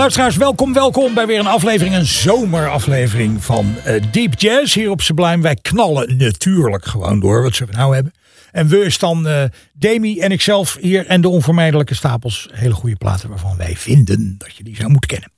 Luisteraars, 0.00 0.36
welkom, 0.36 0.72
welkom 0.72 1.14
bij 1.14 1.26
weer 1.26 1.38
een 1.38 1.46
aflevering, 1.46 1.94
een 1.94 2.06
zomeraflevering 2.06 3.44
van 3.44 3.74
eh, 3.84 4.02
Deep 4.10 4.40
Jazz 4.40 4.74
hier 4.74 4.90
op 4.90 5.00
Sublime. 5.00 5.42
Wij 5.42 5.54
knallen 5.54 6.16
natuurlijk 6.16 6.84
gewoon 6.84 7.20
door, 7.20 7.42
wat 7.42 7.54
zullen 7.54 7.72
we 7.72 7.78
nou 7.78 7.94
hebben? 7.94 8.12
En 8.50 8.68
we 8.68 8.84
is 8.84 8.98
dan 8.98 9.26
uh, 9.26 9.42
Demi 9.72 10.20
en 10.20 10.30
ikzelf 10.30 10.76
hier 10.80 11.06
en 11.06 11.20
de 11.20 11.28
onvermijdelijke 11.28 11.94
stapels. 11.94 12.48
Hele 12.52 12.74
goede 12.74 12.96
platen 12.96 13.28
waarvan 13.28 13.56
wij 13.56 13.76
vinden 13.76 14.34
dat 14.38 14.56
je 14.56 14.64
die 14.64 14.76
zou 14.76 14.90
moeten 14.90 15.10
kennen. 15.10 15.30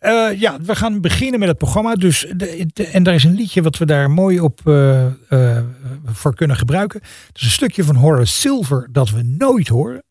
Uh, 0.00 0.40
ja, 0.40 0.56
we 0.60 0.76
gaan 0.76 1.00
beginnen 1.00 1.38
met 1.38 1.48
het 1.48 1.58
programma. 1.58 1.94
Dus 1.94 2.26
en 2.92 3.02
daar 3.02 3.14
is 3.14 3.24
een 3.24 3.34
liedje 3.34 3.62
wat 3.62 3.78
we 3.78 3.86
daar 3.86 4.10
mooi 4.10 4.40
op 4.40 4.60
voor 6.04 6.34
kunnen 6.34 6.56
gebruiken. 6.56 7.00
Het 7.26 7.36
is 7.36 7.42
een 7.42 7.50
stukje 7.50 7.84
van 7.84 7.96
Horace 7.96 8.32
Silver 8.32 8.88
dat 8.92 9.10
we 9.10 9.22
nooit 9.22 9.68
horen. 9.68 10.02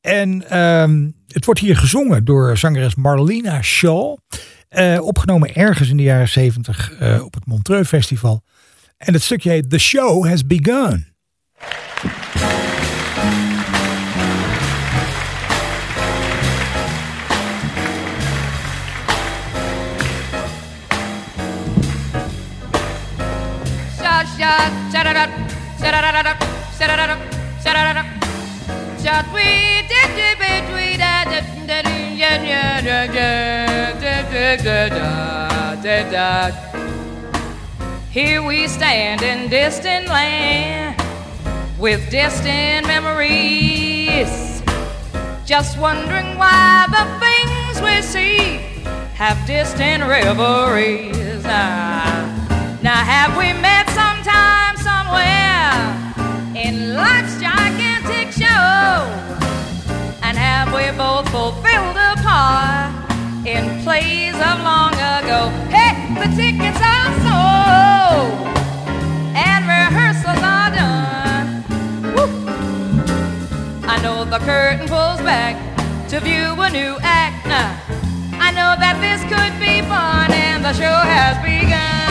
En 0.00 0.58
um, 0.60 1.14
het 1.32 1.44
wordt 1.44 1.60
hier 1.60 1.76
gezongen 1.76 2.24
door 2.24 2.58
zangeres 2.58 2.94
Marlena 2.94 3.62
Shaw. 3.62 4.16
opgenomen 5.00 5.54
ergens 5.54 5.88
in 5.88 5.96
de 5.96 6.02
jaren 6.02 6.28
70 6.28 6.92
op 7.22 7.34
het 7.34 7.46
Montreux 7.46 7.88
Festival. 7.88 8.42
En 8.96 9.12
het 9.12 9.22
stukje 9.22 9.50
heet 9.50 9.70
The 9.70 9.78
Show 9.78 10.26
Has 10.26 10.46
Begun. 10.46 11.10
we 29.32 30.96
did 30.96 31.11
Here 38.12 38.42
we 38.42 38.68
stand 38.68 39.22
in 39.22 39.48
distant 39.48 40.06
land 40.06 41.00
with 41.78 42.10
distant 42.10 42.86
memories, 42.86 44.62
just 45.46 45.78
wondering 45.78 46.36
why 46.36 46.86
the 46.90 47.06
things 47.24 47.80
we 47.80 48.02
see 48.02 48.58
have 49.14 49.46
distant 49.46 50.02
reveries. 50.04 51.42
Now, 51.42 53.02
have 53.02 53.34
we 53.34 53.54
met 53.54 53.88
sometime 53.88 54.76
somewhere 54.76 55.72
in 56.54 56.94
life's 56.94 57.40
gigantic 57.40 58.30
show? 58.32 59.31
Have 60.54 60.68
we 60.74 60.86
both 60.98 61.26
fulfilled 61.30 61.96
a 61.96 62.12
part 62.20 62.92
in 63.46 63.82
plays 63.82 64.34
of 64.34 64.56
long 64.60 64.92
ago? 64.92 65.48
Hey, 65.72 65.96
the 66.20 66.28
tickets 66.36 66.80
are 66.94 67.12
sold 67.24 68.46
and 69.34 69.60
rehearsals 69.66 70.42
are 70.54 70.70
done. 70.82 71.46
Woo. 72.14 72.28
I 73.88 73.98
know 74.02 74.26
the 74.26 74.40
curtain 74.40 74.86
pulls 74.86 75.22
back 75.22 75.56
to 76.10 76.20
view 76.20 76.52
a 76.60 76.68
new 76.68 76.98
act. 77.00 77.46
Now, 77.46 77.72
I 78.38 78.50
know 78.52 78.76
that 78.84 79.00
this 79.00 79.22
could 79.32 79.54
be 79.58 79.80
fun 79.88 80.30
and 80.32 80.62
the 80.62 80.74
show 80.74 80.98
has 81.14 81.34
begun. 81.42 82.02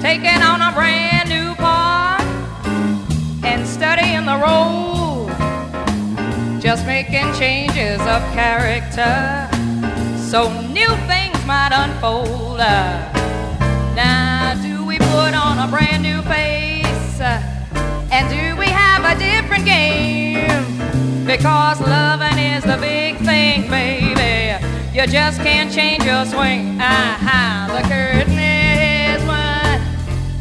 Taking 0.00 0.42
on 0.42 0.60
a 0.60 0.72
brand 0.72 1.28
new 1.28 1.54
part 1.56 2.22
and 3.44 3.66
studying 3.66 4.24
the 4.24 4.36
role, 4.36 5.28
just 6.60 6.86
making 6.86 7.32
changes 7.34 8.00
of 8.02 8.22
character 8.32 9.48
so 10.30 10.50
new 10.68 10.88
things 11.08 11.44
might 11.44 11.72
unfold. 11.72 12.58
Now, 13.96 14.54
do 14.62 14.84
we 14.84 14.98
put 14.98 15.34
on 15.34 15.58
a 15.58 15.68
brand 15.68 16.02
new 16.02 16.22
face? 16.22 17.20
And 17.20 18.28
do 18.30 18.56
we 18.58 18.66
have 18.66 19.04
a 19.04 19.18
different 19.18 19.64
game? 19.64 21.26
Because 21.26 21.80
loving 21.80 22.38
is 22.38 22.62
the 22.64 22.76
big 22.76 23.16
thing, 23.18 23.68
baby. 23.68 24.56
You 24.94 25.08
just 25.08 25.40
can't 25.40 25.72
change 25.72 26.04
your 26.04 26.24
swing. 26.24 26.80
Aha, 26.80 27.66
the 27.66 27.82
curtain 27.88 28.38
is 28.38 29.20
wide 29.26 29.82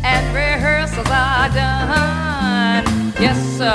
and 0.04 0.24
rehearsals 0.36 1.08
are 1.10 1.50
done. 1.50 2.86
Yes, 3.20 3.42
sir. 3.58 3.74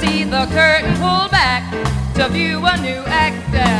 See 0.00 0.24
the 0.24 0.46
curtain 0.50 0.96
pulled 0.96 1.30
back 1.30 1.70
to 2.16 2.28
view 2.28 2.58
a 2.66 2.76
new 2.78 3.04
actor. 3.06 3.70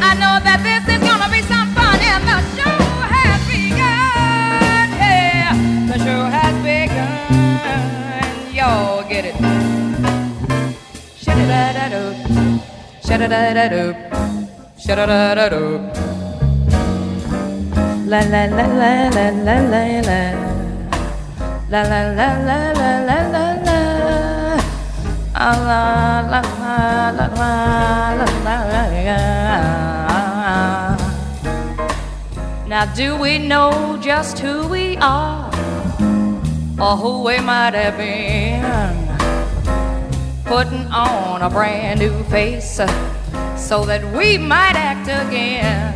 I 0.00 0.14
know 0.14 0.40
that 0.40 0.64
this 0.64 0.88
is 0.88 1.02
gonna 1.06 1.28
be 1.30 1.42
some 1.42 1.68
fun, 1.76 2.00
and 2.00 2.24
the 2.24 2.40
show 2.56 2.78
has 3.12 3.40
begun. 3.46 4.88
Yeah, 5.04 5.52
the 5.92 5.98
show 5.98 6.24
has 6.32 6.56
begun. 6.64 8.54
Y'all 8.54 9.06
get 9.06 9.26
it. 9.26 9.52
Shut-a-da-da-do. 14.82 15.78
Shut-a-da-da-do. 15.78 15.78
Shut-a-da-da-do. 15.78 16.10
La 18.10 18.20
la 18.26 18.44
la 18.50 18.66
la 18.66 19.08
la 19.14 19.30
la 19.30 19.56
la 19.70 19.84
la. 20.02 20.20
La 21.70 21.82
la 21.82 22.00
la 22.18 22.28
la 22.48 22.58
la 22.72 22.90
la 23.06 23.18
la 23.30 23.44
la. 23.62 23.78
Ah, 25.36 25.54
la 25.68 26.20
la 26.32 26.42
la 26.50 27.14
la 27.14 27.26
la 27.38 28.26
la 28.42 28.56
la 28.72 28.82
la. 29.06 29.18
Now 32.66 32.84
do 32.92 33.16
we 33.16 33.38
know 33.38 33.96
just 34.02 34.40
who 34.40 34.66
we 34.66 34.96
are? 34.96 35.48
Or 36.80 36.96
who 36.96 37.22
we 37.22 37.38
might 37.38 37.74
have 37.74 37.96
been? 37.96 38.64
Putting 40.44 40.86
on 40.90 41.42
a 41.42 41.48
brand 41.48 42.00
new 42.00 42.24
face 42.24 42.80
so 43.62 43.84
that 43.84 44.02
we 44.12 44.36
might 44.36 44.74
act 44.74 45.06
again. 45.06 45.94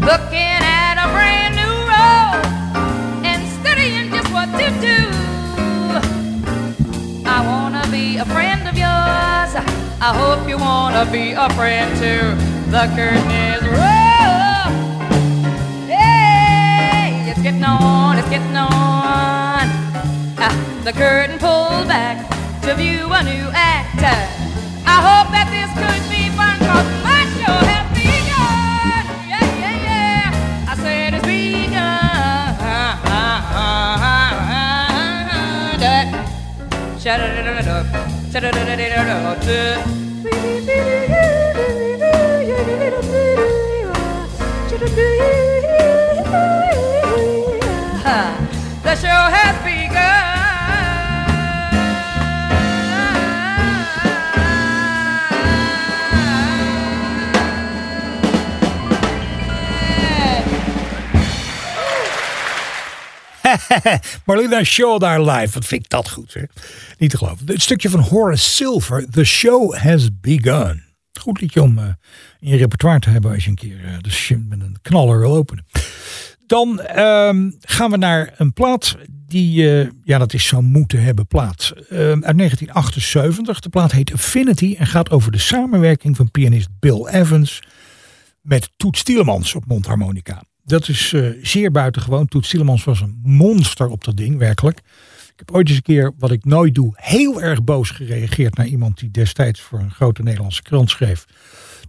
Looking 0.00 0.58
at 0.82 0.98
a 0.98 1.06
brand 1.14 1.54
new 1.54 1.74
role 1.92 2.42
and 3.24 3.40
studying 3.60 4.10
just 4.10 4.28
what 4.32 4.50
to 4.58 4.68
do. 4.82 5.00
I 7.24 7.38
wanna 7.46 7.86
be 7.90 8.16
a 8.18 8.24
friend 8.26 8.66
of 8.66 8.76
yours. 8.76 9.52
I 10.02 10.10
hope 10.22 10.48
you 10.48 10.58
wanna 10.58 11.06
be 11.10 11.32
a 11.32 11.48
friend 11.50 11.88
too. 12.02 12.34
The 12.70 12.84
curtain 12.96 13.30
is 13.54 13.62
rolled. 13.78 14.74
Hey, 15.88 17.30
it's 17.30 17.40
getting 17.42 17.64
on, 17.64 18.18
it's 18.18 18.28
getting 18.28 18.56
on. 18.56 19.64
Ah, 20.44 20.54
the 20.82 20.92
curtain 20.92 21.38
pulled 21.38 21.86
back 21.86 22.16
to 22.62 22.74
view 22.74 23.06
a 23.12 23.22
new 23.22 23.46
actor. 23.54 24.18
I 24.88 24.98
hope 25.08 25.28
that 25.32 25.48
this 25.50 25.65
Sha-da-da-da-da-da. 37.06 38.02
Sha-da-da-da-da-da. 38.32 40.05
Marlena 64.26 64.64
Shaw 64.64 65.00
daar 65.00 65.20
live. 65.20 65.54
Wat 65.54 65.64
vind 65.64 65.84
ik 65.84 65.90
dat 65.90 66.10
goed, 66.10 66.34
hè? 66.34 66.42
Niet 66.98 67.10
te 67.10 67.16
geloven. 67.16 67.46
Het 67.46 67.62
stukje 67.62 67.90
van 67.90 68.00
Horace 68.00 68.50
Silver. 68.50 69.10
The 69.10 69.24
show 69.24 69.74
has 69.74 70.08
begun. 70.20 70.84
Goed 71.20 71.40
liedje 71.40 71.62
om 71.62 71.78
uh, 71.78 71.84
in 72.40 72.48
je 72.48 72.56
repertoire 72.56 73.00
te 73.00 73.10
hebben 73.10 73.32
als 73.32 73.44
je 73.44 73.50
een 73.50 73.56
keer 73.56 73.80
uh, 73.84 73.96
de 74.00 74.36
met 74.48 74.60
een 74.60 74.76
knaller 74.82 75.18
wil 75.18 75.36
openen. 75.36 75.66
Dan 76.46 76.80
um, 76.98 77.56
gaan 77.60 77.90
we 77.90 77.96
naar 77.96 78.34
een 78.36 78.52
plaat 78.52 78.96
die, 79.08 79.62
uh, 79.62 79.90
ja, 80.04 80.18
dat 80.18 80.32
is 80.32 80.46
zo 80.46 80.62
moeten 80.62 81.02
hebben 81.02 81.26
plaat. 81.26 81.72
uit 81.74 82.38
1978. 82.38 83.60
De 83.60 83.68
plaat 83.68 83.92
heet 83.92 84.12
Affinity 84.12 84.74
en 84.78 84.86
gaat 84.86 85.10
over 85.10 85.32
de 85.32 85.38
samenwerking 85.38 86.16
van 86.16 86.30
pianist 86.30 86.68
Bill 86.80 87.06
Evans 87.06 87.62
met 88.40 88.70
Toet 88.76 88.98
Stielemans 88.98 89.54
op 89.54 89.66
mondharmonica. 89.66 90.42
Dat 90.66 90.88
is 90.88 91.12
uh, 91.12 91.30
zeer 91.42 91.70
buitengewoon. 91.70 92.28
Toet 92.28 92.46
Stielemans 92.46 92.84
was 92.84 93.00
een 93.00 93.20
monster 93.22 93.88
op 93.88 94.04
dat 94.04 94.16
ding, 94.16 94.38
werkelijk. 94.38 94.78
Ik 95.32 95.42
heb 95.46 95.50
ooit 95.50 95.68
eens 95.68 95.76
een 95.76 95.82
keer, 95.82 96.12
wat 96.18 96.30
ik 96.30 96.44
nooit 96.44 96.74
doe, 96.74 96.92
heel 96.94 97.42
erg 97.42 97.64
boos 97.64 97.90
gereageerd 97.90 98.56
naar 98.56 98.66
iemand 98.66 98.98
die 98.98 99.10
destijds 99.10 99.60
voor 99.60 99.78
een 99.78 99.90
grote 99.90 100.22
Nederlandse 100.22 100.62
krant 100.62 100.90
schreef. 100.90 101.26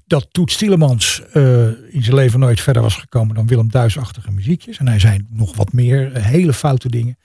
Dat 0.08 0.28
Toet 0.32 0.52
Stielemans 0.52 1.22
uh, 1.34 1.68
in 1.68 2.04
zijn 2.04 2.16
leven 2.16 2.40
nooit 2.40 2.62
verder 2.62 2.82
was 2.82 2.96
gekomen 2.96 3.36
dan 3.36 3.48
Willem 3.48 3.72
Duisachtige 3.72 4.32
muziekjes. 4.32 4.78
En 4.78 4.88
hij 4.88 5.00
zei 5.00 5.26
nog 5.30 5.56
wat 5.56 5.74
meer, 5.74 6.18
uh, 6.18 6.24
hele 6.24 6.54
foute 6.54 6.90
dingen. 6.90 7.18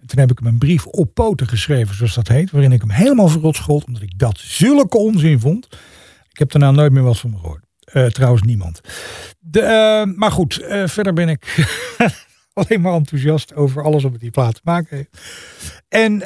En 0.00 0.06
toen 0.06 0.18
heb 0.18 0.30
ik 0.30 0.38
hem 0.38 0.48
een 0.48 0.58
brief 0.58 0.86
op 0.86 1.14
poten 1.14 1.48
geschreven, 1.48 1.94
zoals 1.94 2.14
dat 2.14 2.28
heet. 2.28 2.50
Waarin 2.50 2.72
ik 2.72 2.80
hem 2.80 2.90
helemaal 2.90 3.28
verrot 3.28 3.56
schold, 3.56 3.84
omdat 3.84 4.02
ik 4.02 4.18
dat 4.18 4.38
zulke 4.38 4.98
onzin 4.98 5.40
vond. 5.40 5.68
Ik 6.30 6.38
heb 6.38 6.50
daarna 6.50 6.70
nooit 6.70 6.92
meer 6.92 7.02
wat 7.02 7.18
van 7.18 7.30
me 7.30 7.36
gehoord. 7.36 7.67
Uh, 7.94 8.06
trouwens 8.06 8.42
niemand. 8.42 8.80
De, 9.38 9.60
uh, 9.60 10.16
maar 10.16 10.32
goed, 10.32 10.60
uh, 10.60 10.86
verder 10.86 11.12
ben 11.12 11.28
ik 11.28 11.66
alleen 12.52 12.80
maar 12.80 12.92
enthousiast 12.92 13.54
over 13.54 13.82
alles 13.82 14.02
wat 14.02 14.20
die 14.20 14.30
plaat 14.30 14.54
te 14.54 14.60
maken 14.64 14.96
heeft. 14.96 15.18
En 15.88 16.22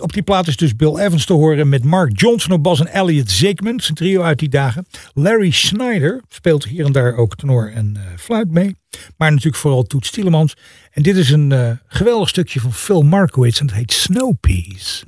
op 0.00 0.12
die 0.12 0.22
plaat 0.22 0.46
is 0.46 0.56
dus 0.56 0.76
Bill 0.76 0.96
Evans 0.96 1.24
te 1.24 1.32
horen 1.32 1.68
met 1.68 1.84
Mark 1.84 2.20
Johnson 2.20 2.52
op 2.52 2.62
bas 2.62 2.80
en 2.80 2.86
Elliot 2.86 3.30
Zeekman. 3.30 3.80
Zijn 3.80 3.96
trio 3.96 4.22
uit 4.22 4.38
die 4.38 4.48
dagen. 4.48 4.86
Larry 5.14 5.50
Snyder 5.50 6.22
speelt 6.28 6.64
hier 6.64 6.84
en 6.84 6.92
daar 6.92 7.16
ook 7.16 7.36
tenor 7.36 7.72
en 7.72 7.96
fluit 8.16 8.50
mee. 8.50 8.76
Maar 9.16 9.30
natuurlijk 9.30 9.56
vooral 9.56 9.82
Toet 9.82 10.06
Stielemans. 10.06 10.54
En 10.90 11.02
dit 11.02 11.16
is 11.16 11.30
een 11.30 11.78
geweldig 11.86 12.28
stukje 12.28 12.60
van 12.60 12.72
Phil 12.72 13.02
Markowitz 13.02 13.60
en 13.60 13.66
het 13.66 13.74
heet 13.74 13.92
Snow 13.92 14.34
Peas. 14.40 15.04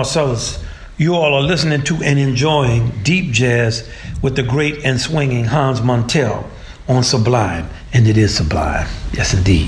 Marcellus. 0.00 0.58
You 0.96 1.14
all 1.14 1.34
are 1.34 1.42
listening 1.42 1.82
to 1.84 1.94
and 1.94 2.16
enjoying 2.16 2.92
deep 3.02 3.32
jazz 3.32 3.84
with 4.22 4.34
the 4.34 4.42
great 4.42 4.84
and 4.84 5.00
swinging 5.00 5.46
Hans 5.48 5.80
Montel 5.80 6.44
on 6.86 7.04
Sublime. 7.04 7.64
And 7.92 8.06
it 8.06 8.16
is 8.16 8.34
Sublime. 8.34 8.86
Yes, 9.12 9.34
indeed. 9.34 9.66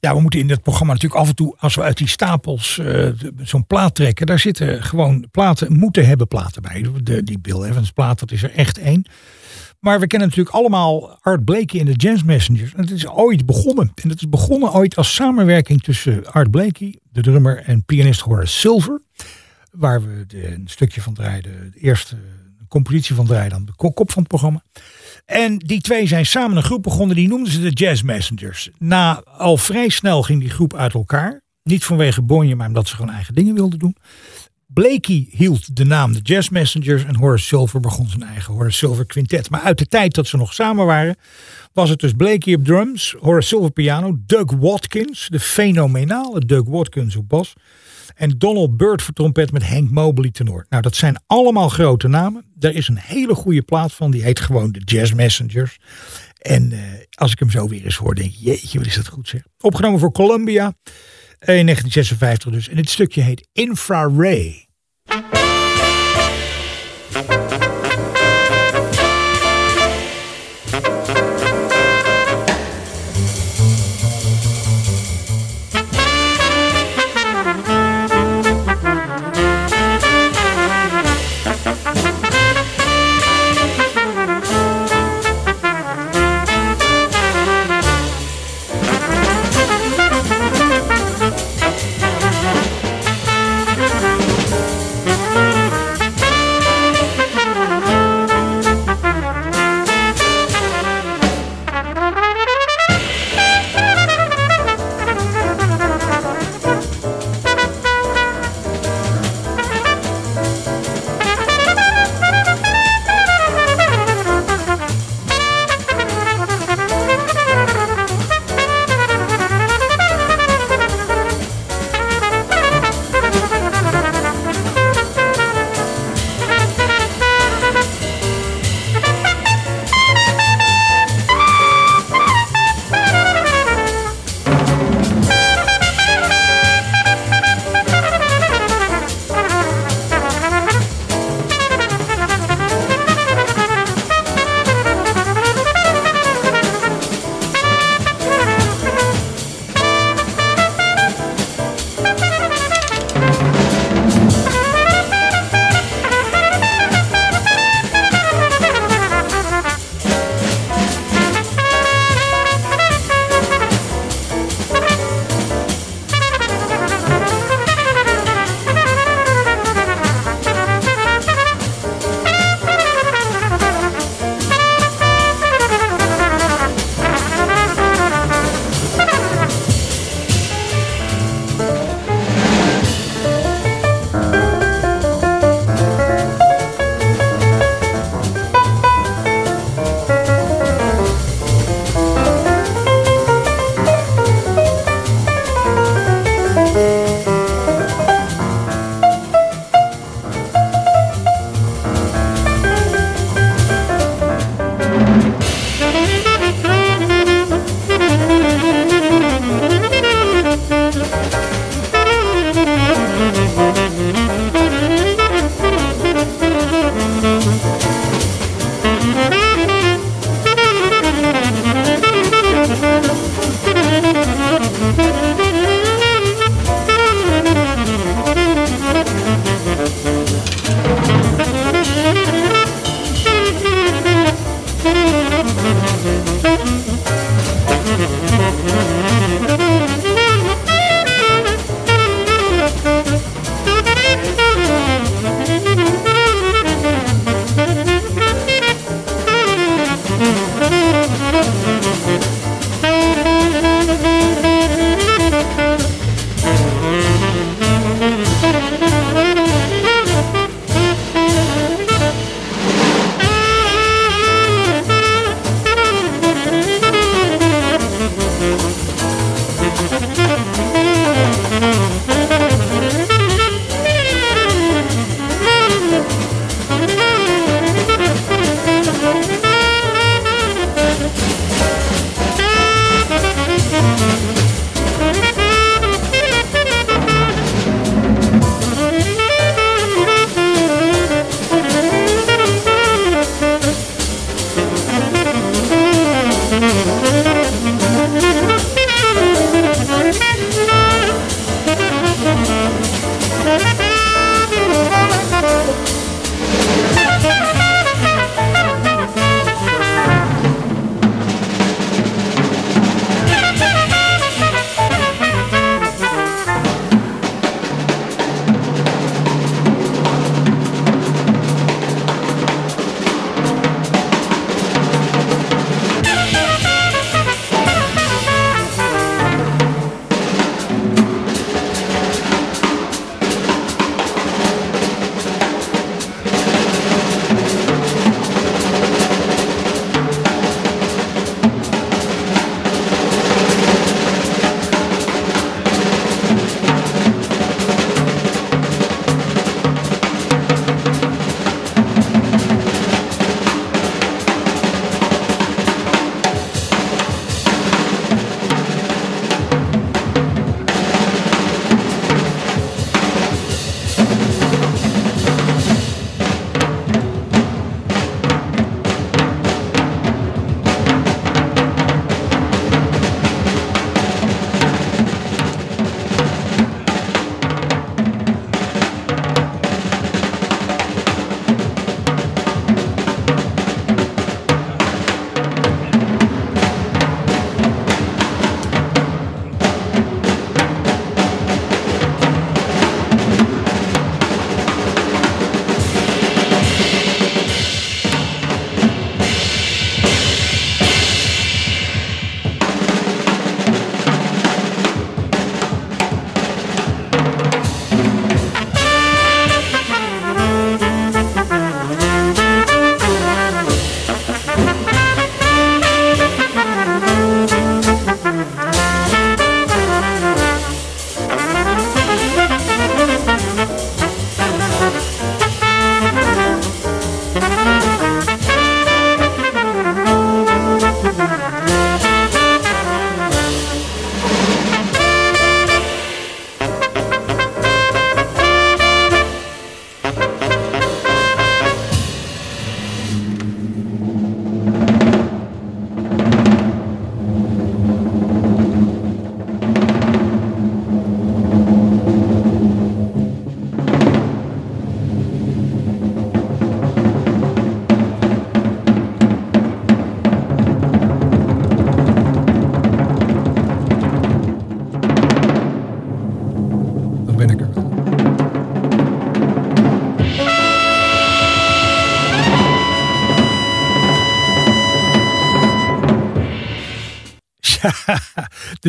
Ja, 0.00 0.14
we 0.14 0.20
moeten 0.20 0.40
in 0.40 0.46
dit 0.46 0.62
programma 0.62 0.92
natuurlijk 0.92 1.20
af 1.20 1.28
en 1.28 1.34
toe, 1.34 1.54
als 1.58 1.74
we 1.74 1.82
uit 1.82 1.96
die 1.96 2.08
stapels 2.08 2.78
uh, 2.82 3.08
zo'n 3.42 3.66
plaat 3.66 3.94
trekken, 3.94 4.26
daar 4.26 4.38
zitten 4.38 4.82
gewoon 4.82 5.26
platen, 5.30 5.72
moeten 5.72 6.06
hebben 6.06 6.28
platen 6.28 6.62
bij. 6.62 6.86
De, 7.02 7.22
die 7.22 7.38
Bill 7.38 7.62
Evans 7.62 7.90
plaat, 7.90 8.18
dat 8.18 8.32
is 8.32 8.42
er 8.42 8.52
echt 8.54 8.78
één. 8.78 9.06
Maar 9.80 10.00
we 10.00 10.06
kennen 10.06 10.28
natuurlijk 10.28 10.56
allemaal 10.56 11.18
Art 11.20 11.44
Blakey 11.44 11.80
in 11.80 11.86
de 11.86 11.92
Jazz 11.92 12.22
Messengers. 12.22 12.74
En 12.74 12.80
het 12.80 12.90
is 12.90 13.06
ooit 13.08 13.46
begonnen. 13.46 13.92
En 14.02 14.08
het 14.08 14.18
is 14.18 14.28
begonnen 14.28 14.74
ooit 14.74 14.96
als 14.96 15.14
samenwerking 15.14 15.82
tussen 15.82 16.32
Art 16.32 16.50
Blakey, 16.50 16.98
de 17.12 17.20
drummer, 17.20 17.62
en 17.62 17.84
pianist 17.84 18.20
Horace 18.20 18.58
Silver. 18.58 19.04
Waar 19.76 20.02
we 20.02 20.24
een 20.28 20.68
stukje 20.68 21.00
van 21.00 21.14
draaiden, 21.14 21.70
de 21.72 21.80
eerste 21.80 22.16
compositie 22.68 23.14
van 23.14 23.26
draaiden, 23.26 23.58
dan 23.58 23.66
de 23.66 23.92
kop 23.92 24.10
van 24.10 24.22
het 24.22 24.28
programma. 24.28 24.62
En 25.24 25.58
die 25.58 25.80
twee 25.80 26.06
zijn 26.06 26.26
samen 26.26 26.56
een 26.56 26.62
groep 26.62 26.82
begonnen, 26.82 27.16
die 27.16 27.28
noemden 27.28 27.52
ze 27.52 27.60
de 27.60 27.70
Jazz 27.70 28.02
Messengers. 28.02 28.70
Na 28.78 29.22
al 29.22 29.56
vrij 29.56 29.88
snel 29.88 30.22
ging 30.22 30.40
die 30.40 30.50
groep 30.50 30.74
uit 30.74 30.94
elkaar. 30.94 31.42
Niet 31.62 31.84
vanwege 31.84 32.22
Bonje, 32.22 32.56
maar 32.56 32.66
omdat 32.66 32.88
ze 32.88 32.94
gewoon 32.94 33.14
eigen 33.14 33.34
dingen 33.34 33.54
wilden 33.54 33.78
doen. 33.78 33.96
Blakey 34.66 35.26
hield 35.30 35.76
de 35.76 35.84
naam 35.84 36.12
de 36.12 36.20
Jazz 36.20 36.48
Messengers 36.48 37.04
en 37.04 37.16
Horace 37.16 37.44
Silver 37.44 37.80
begon 37.80 38.08
zijn 38.08 38.22
eigen 38.22 38.54
Horace 38.54 38.76
Silver 38.76 39.06
Quintet. 39.06 39.50
Maar 39.50 39.60
uit 39.60 39.78
de 39.78 39.86
tijd 39.86 40.14
dat 40.14 40.26
ze 40.26 40.36
nog 40.36 40.54
samen 40.54 40.86
waren, 40.86 41.16
was 41.72 41.90
het 41.90 41.98
dus 41.98 42.12
Blakey 42.12 42.54
op 42.54 42.64
drums, 42.64 43.16
Horace 43.20 43.48
Silver 43.48 43.70
piano, 43.70 44.16
Doug 44.26 44.52
Watkins, 44.58 45.28
de 45.30 45.40
fenomenale 45.40 46.40
Doug 46.40 46.64
Watkins 46.64 47.16
op 47.16 47.28
bas. 47.28 47.52
En 48.14 48.38
Donald 48.38 48.76
Byrd 48.76 49.02
voor 49.02 49.14
trompet 49.14 49.52
met 49.52 49.68
Hank 49.68 49.90
Mobley 49.90 50.30
tenor. 50.30 50.66
Nou, 50.68 50.82
dat 50.82 50.96
zijn 50.96 51.22
allemaal 51.26 51.68
grote 51.68 52.08
namen. 52.08 52.44
Er 52.58 52.74
is 52.74 52.88
een 52.88 52.98
hele 52.98 53.34
goede 53.34 53.62
plaat 53.62 53.92
van, 53.92 54.10
die 54.10 54.22
heet 54.22 54.40
gewoon 54.40 54.72
de 54.72 54.80
Jazz 54.84 55.12
Messengers. 55.12 55.78
En 56.38 56.70
uh, 56.72 56.80
als 57.10 57.32
ik 57.32 57.38
hem 57.38 57.50
zo 57.50 57.68
weer 57.68 57.84
eens 57.84 57.96
hoor, 57.96 58.14
denk 58.14 58.32
ik, 58.32 58.38
jeetje, 58.38 58.78
wat 58.78 58.86
is 58.86 58.94
dat 58.94 59.08
goed 59.08 59.28
zeg. 59.28 59.42
Opgenomen 59.60 60.00
voor 60.00 60.12
Columbia 60.12 60.64
in 61.38 61.66
1956 61.66 62.52
dus. 62.52 62.68
En 62.68 62.76
dit 62.76 62.90
stukje 62.90 63.22
heet 63.22 63.48
Infraray. 63.52 64.66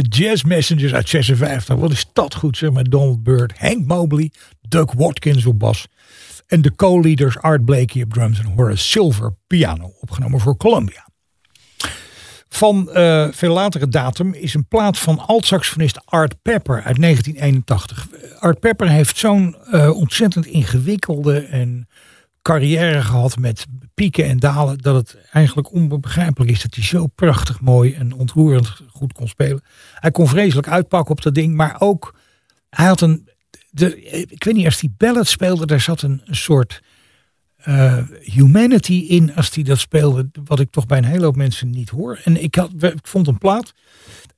De 0.01 0.17
Jazz 0.17 0.43
Messengers 0.43 0.93
uit 0.93 1.09
56. 1.09 1.75
Wat 1.75 1.91
is 1.91 2.05
dat 2.13 2.35
goed 2.35 2.57
zeg 2.57 2.71
maar. 2.71 2.83
Donald 2.83 3.23
Byrd, 3.23 3.57
Hank 3.57 3.87
Mobley, 3.87 4.31
Doug 4.61 4.93
Watkins 4.93 5.45
op 5.45 5.59
bas. 5.59 5.87
En 6.47 6.61
de 6.61 6.75
co-leaders 6.75 7.37
Art 7.37 7.65
Blakey 7.65 8.01
op 8.03 8.13
drums 8.13 8.39
en 8.39 8.45
Horace 8.45 8.87
Silver 8.87 9.33
piano. 9.47 9.93
Opgenomen 9.99 10.39
voor 10.39 10.57
Columbia. 10.57 11.07
Van 12.49 12.89
uh, 12.93 13.27
veel 13.31 13.53
latere 13.53 13.87
datum 13.87 14.33
is 14.33 14.53
een 14.53 14.67
plaat 14.67 14.99
van 14.99 15.19
alt-saxofonist 15.19 16.01
Art 16.05 16.41
Pepper 16.41 16.83
uit 16.83 17.01
1981. 17.01 18.07
Art 18.39 18.59
Pepper 18.59 18.89
heeft 18.89 19.17
zo'n 19.17 19.55
uh, 19.71 19.97
ontzettend 19.97 20.45
ingewikkelde 20.45 21.39
en 21.39 21.87
carrière 22.47 23.01
gehad 23.01 23.37
met 23.37 23.65
pieken 23.93 24.25
en 24.25 24.37
dalen. 24.37 24.77
Dat 24.77 24.95
het 24.95 25.17
eigenlijk 25.31 25.71
onbegrijpelijk 25.71 26.51
is 26.51 26.61
dat 26.61 26.75
hij 26.75 26.83
zo 26.83 27.07
prachtig 27.07 27.61
mooi 27.61 27.93
en 27.93 28.13
ontroerend 28.13 28.81
goed 28.89 29.13
kon 29.13 29.27
spelen. 29.27 29.61
Hij 29.93 30.11
kon 30.11 30.27
vreselijk 30.27 30.67
uitpakken 30.67 31.11
op 31.11 31.21
dat 31.21 31.35
ding. 31.35 31.55
Maar 31.55 31.75
ook, 31.79 32.15
hij 32.69 32.85
had 32.85 33.01
een, 33.01 33.29
de, 33.69 34.01
ik 34.29 34.43
weet 34.43 34.53
niet, 34.53 34.65
als 34.65 34.81
hij 34.81 34.89
ballad 34.97 35.27
speelde, 35.27 35.65
daar 35.65 35.81
zat 35.81 36.01
een, 36.01 36.21
soort 36.25 36.81
uh, 37.65 37.97
humanity 38.21 39.05
in 39.07 39.35
als 39.35 39.55
hij 39.55 39.63
dat 39.63 39.79
speelde. 39.79 40.29
Wat 40.43 40.59
ik 40.59 40.71
toch 40.71 40.85
bij 40.85 40.97
een 40.97 41.03
hele 41.03 41.25
hoop 41.25 41.35
mensen 41.35 41.69
niet 41.69 41.89
hoor. 41.89 42.19
En 42.23 42.43
ik, 42.43 42.55
had, 42.55 42.71
ik 42.83 43.07
vond 43.07 43.27
een 43.27 43.37
plaat, 43.37 43.73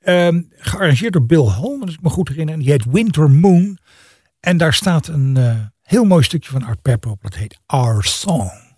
uh, 0.02 0.28
gearrangeerd 0.58 1.14
door 1.14 1.26
Bill 1.26 1.38
Holm, 1.38 1.82
als 1.82 1.94
ik 1.94 2.02
me 2.02 2.10
goed 2.10 2.28
herinner. 2.28 2.54
En 2.54 2.60
die 2.60 2.72
heet 2.72 2.86
Winter 2.86 3.30
Moon. 3.30 3.78
En 4.40 4.58
daar 4.58 4.74
staat 4.74 5.08
een... 5.08 5.36
Uh, 5.38 5.56
Heel 5.90 6.04
mooi 6.06 6.24
stukje 6.24 6.52
van 6.52 6.64
Art 6.64 6.82
Pepper 6.82 7.12
op. 7.12 7.22
Dat 7.22 7.36
heet 7.36 7.60
Our 7.66 8.04
Song. 8.04 8.69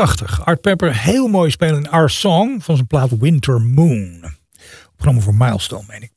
Prachtig. 0.00 0.44
Art 0.44 0.60
Pepper, 0.60 0.96
heel 0.96 1.28
mooi 1.28 1.50
spelen 1.50 1.76
in 1.76 1.90
Our 1.90 2.10
Song 2.10 2.60
van 2.60 2.74
zijn 2.74 2.86
plaat 2.86 3.18
Winter 3.18 3.60
Moon. 3.60 4.24
Opgenomen 4.92 5.22
voor 5.22 5.34
Milestone, 5.34 5.84
meen 5.88 6.02
ik. 6.02 6.10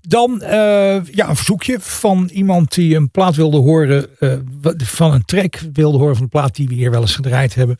Dan 0.00 0.42
eh, 0.42 1.04
ja, 1.04 1.28
een 1.28 1.36
verzoekje 1.36 1.80
van 1.80 2.30
iemand 2.32 2.74
die 2.74 2.96
een 2.96 3.10
plaat 3.10 3.36
wilde 3.36 3.56
horen. 3.56 4.18
eh, 4.18 4.32
van 4.76 5.12
een 5.12 5.24
track 5.24 5.60
wilde 5.72 5.98
horen 5.98 6.14
van 6.14 6.22
een 6.22 6.28
plaat 6.28 6.54
die 6.54 6.68
we 6.68 6.74
hier 6.74 6.90
wel 6.90 7.00
eens 7.00 7.14
gedraaid 7.14 7.54
hebben. 7.54 7.78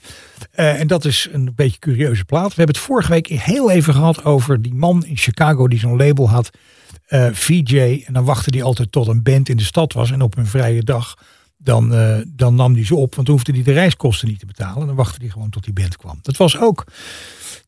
Eh, 0.50 0.80
en 0.80 0.86
dat 0.86 1.04
is 1.04 1.28
een 1.32 1.52
beetje 1.54 1.76
een 1.80 1.94
curieuze 1.94 2.24
plaat. 2.24 2.48
We 2.48 2.54
hebben 2.56 2.74
het 2.74 2.84
vorige 2.84 3.10
week 3.10 3.26
heel 3.26 3.70
even 3.70 3.94
gehad 3.94 4.24
over 4.24 4.62
die 4.62 4.74
man 4.74 5.04
in 5.04 5.16
Chicago 5.16 5.68
die 5.68 5.78
zo'n 5.78 5.96
label 5.96 6.30
had. 6.30 6.50
VJ. 7.32 8.02
En 8.06 8.12
dan 8.12 8.24
wachtte 8.24 8.50
hij 8.50 8.62
altijd 8.62 8.92
tot 8.92 9.06
een 9.08 9.22
band 9.22 9.48
in 9.48 9.56
de 9.56 9.62
stad 9.64 9.92
was. 9.92 10.10
En 10.10 10.22
op 10.22 10.36
een 10.36 10.46
vrije 10.46 10.82
dag 10.82 11.14
dan, 11.56 11.94
eh, 11.94 12.18
dan 12.26 12.54
nam 12.54 12.74
hij 12.74 12.84
ze 12.84 12.94
op. 12.94 13.14
Want 13.14 13.26
dan 13.26 13.36
hoefde 13.36 13.52
hij 13.52 13.62
de 13.62 13.72
reiskosten 13.72 14.28
niet 14.28 14.38
te 14.38 14.46
betalen. 14.46 14.86
Dan 14.86 14.96
wachtte 14.96 15.20
hij 15.20 15.30
gewoon 15.30 15.50
tot 15.50 15.64
die 15.64 15.72
band 15.72 15.96
kwam. 15.96 16.18
Dat 16.22 16.36
was 16.36 16.58
ook 16.58 16.84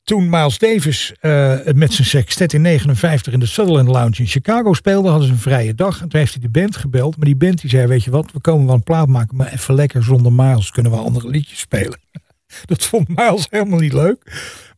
toen 0.05 0.29
Miles 0.29 0.59
Davis 0.59 1.13
het 1.21 1.77
met 1.77 1.93
zijn 1.93 2.07
sextet 2.07 2.53
in 2.53 2.61
59 2.61 3.33
in 3.33 3.41
de 3.41 3.47
Sutherland 3.47 3.89
Lounge 3.89 4.17
in 4.17 4.27
Chicago 4.27 4.73
speelde, 4.73 5.09
hadden 5.09 5.27
ze 5.27 5.33
een 5.33 5.41
vrije 5.41 5.75
dag. 5.75 6.01
En 6.01 6.09
toen 6.09 6.21
heeft 6.21 6.33
hij 6.33 6.43
de 6.43 6.61
band 6.61 6.77
gebeld. 6.77 7.17
Maar 7.17 7.27
die 7.27 7.37
band 7.37 7.61
die 7.61 7.71
zei, 7.71 7.87
weet 7.87 8.05
je 8.05 8.11
wat, 8.11 8.33
we 8.33 8.41
komen 8.41 8.67
wel 8.67 8.75
een 8.75 8.83
plaat 8.83 9.09
maken, 9.09 9.37
maar 9.37 9.53
even 9.53 9.75
lekker 9.75 10.05
zonder 10.05 10.33
Miles 10.33 10.71
kunnen 10.71 10.93
we 10.93 10.99
andere 10.99 11.29
liedjes 11.29 11.59
spelen. 11.59 11.99
Dat 12.65 12.85
vond 12.85 13.09
Miles 13.09 13.47
helemaal 13.51 13.79
niet 13.79 13.93
leuk. 13.93 14.23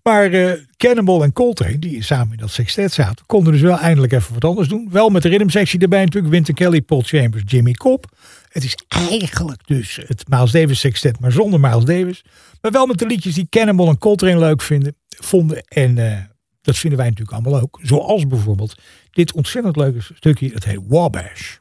Maar 0.03 0.33
eh, 0.33 0.53
Cannonball 0.77 1.21
en 1.21 1.33
Coltrane, 1.33 1.79
die 1.79 2.03
samen 2.03 2.33
in 2.33 2.39
dat 2.39 2.51
sextet 2.51 2.93
zaten, 2.93 3.27
konden 3.27 3.53
dus 3.53 3.63
wel 3.63 3.79
eindelijk 3.79 4.13
even 4.13 4.35
wat 4.35 4.45
anders 4.45 4.69
doen. 4.69 4.89
Wel 4.91 5.09
met 5.09 5.23
de 5.23 5.29
rhythmsectie 5.29 5.81
erbij 5.81 6.05
natuurlijk. 6.05 6.33
Winter 6.33 6.55
Kelly, 6.55 6.81
Paul 6.81 7.03
Chambers, 7.03 7.43
Jimmy 7.47 7.73
Cobb. 7.73 8.05
Het 8.51 8.65
is 8.65 8.77
eigenlijk 8.89 9.67
dus 9.67 9.99
het 10.07 10.29
Miles 10.29 10.51
Davis 10.51 10.81
sextet, 10.81 11.21
maar 11.21 11.33
zonder 11.33 11.61
Miles 11.61 11.85
Davis. 11.85 12.25
Maar 12.61 12.71
wel 12.71 12.87
met 12.87 12.99
de 12.99 13.07
liedjes 13.07 13.35
die 13.35 13.47
Cannonball 13.51 13.89
en 13.89 13.99
Coltrane 13.99 14.39
leuk 14.39 14.63
vinden, 14.63 14.97
vonden. 15.09 15.65
En 15.69 15.99
eh, 15.99 16.19
dat 16.63 16.79
vinden 16.79 16.99
wij 16.99 17.09
natuurlijk 17.09 17.37
allemaal 17.37 17.61
ook. 17.61 17.79
Zoals 17.83 18.27
bijvoorbeeld 18.27 18.75
dit 19.11 19.33
ontzettend 19.33 19.77
leuke 19.77 20.01
stukje. 20.15 20.51
Het 20.53 20.65
heet 20.65 20.81
Wabash. 20.89 21.59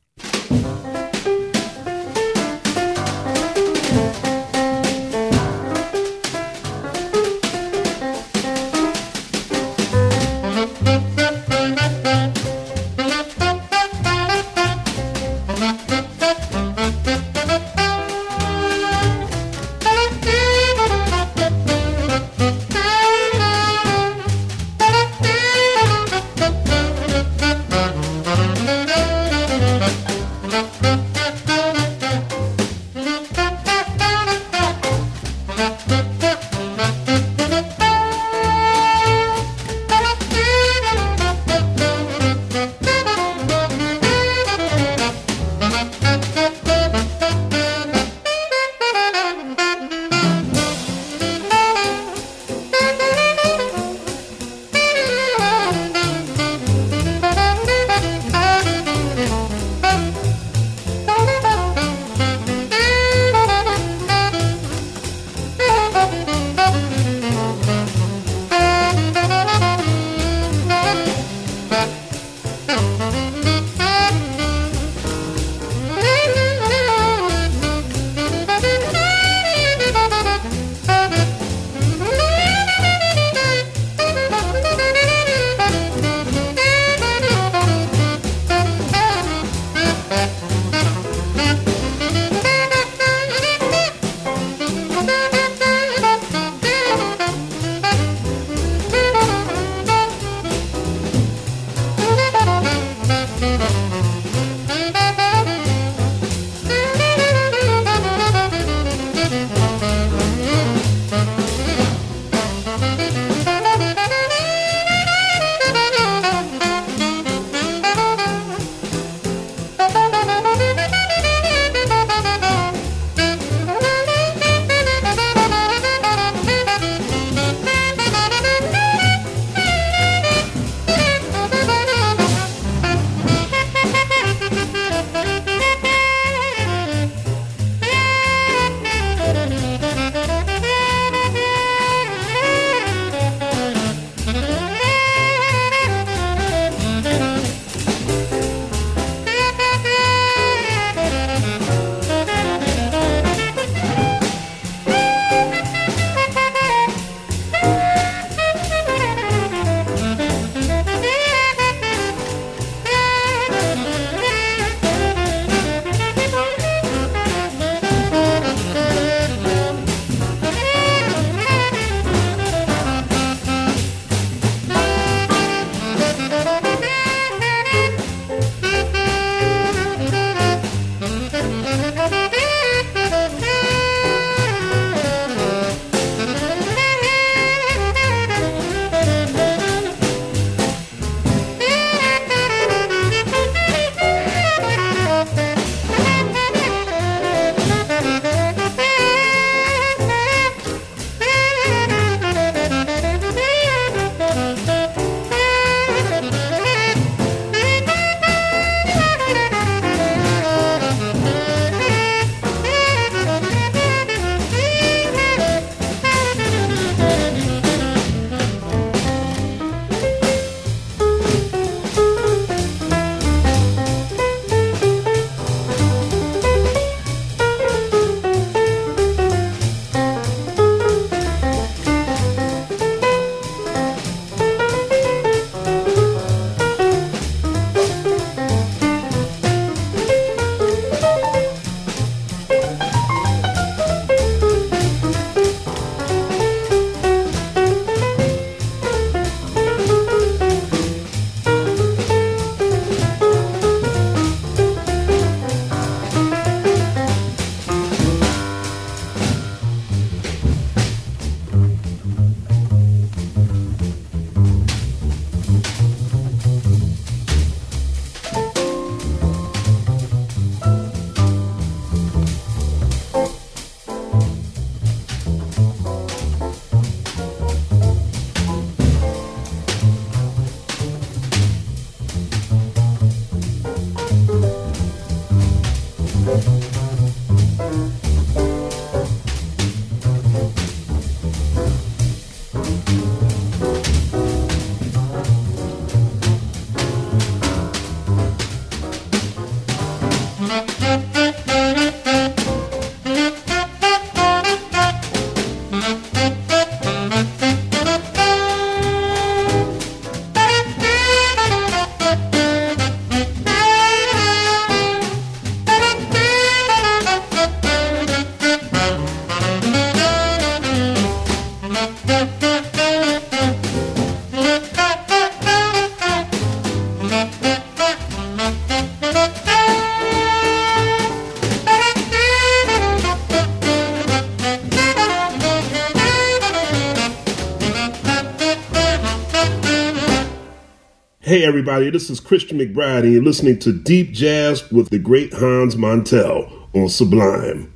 Hey 341.30 341.44
everybody, 341.44 341.92
this 341.92 342.10
is 342.10 342.20
Christian 342.20 342.58
McBride 342.58 343.04
and 343.04 343.14
you're 343.14 343.24
listening 343.24 343.60
to 343.60 343.72
Deep 343.72 344.12
Jazz 344.14 344.68
with 344.72 344.90
the 344.90 344.98
great 344.98 345.34
Hans 345.34 345.76
Montel 345.76 346.50
on 346.74 346.90
Sublime. 346.90 347.68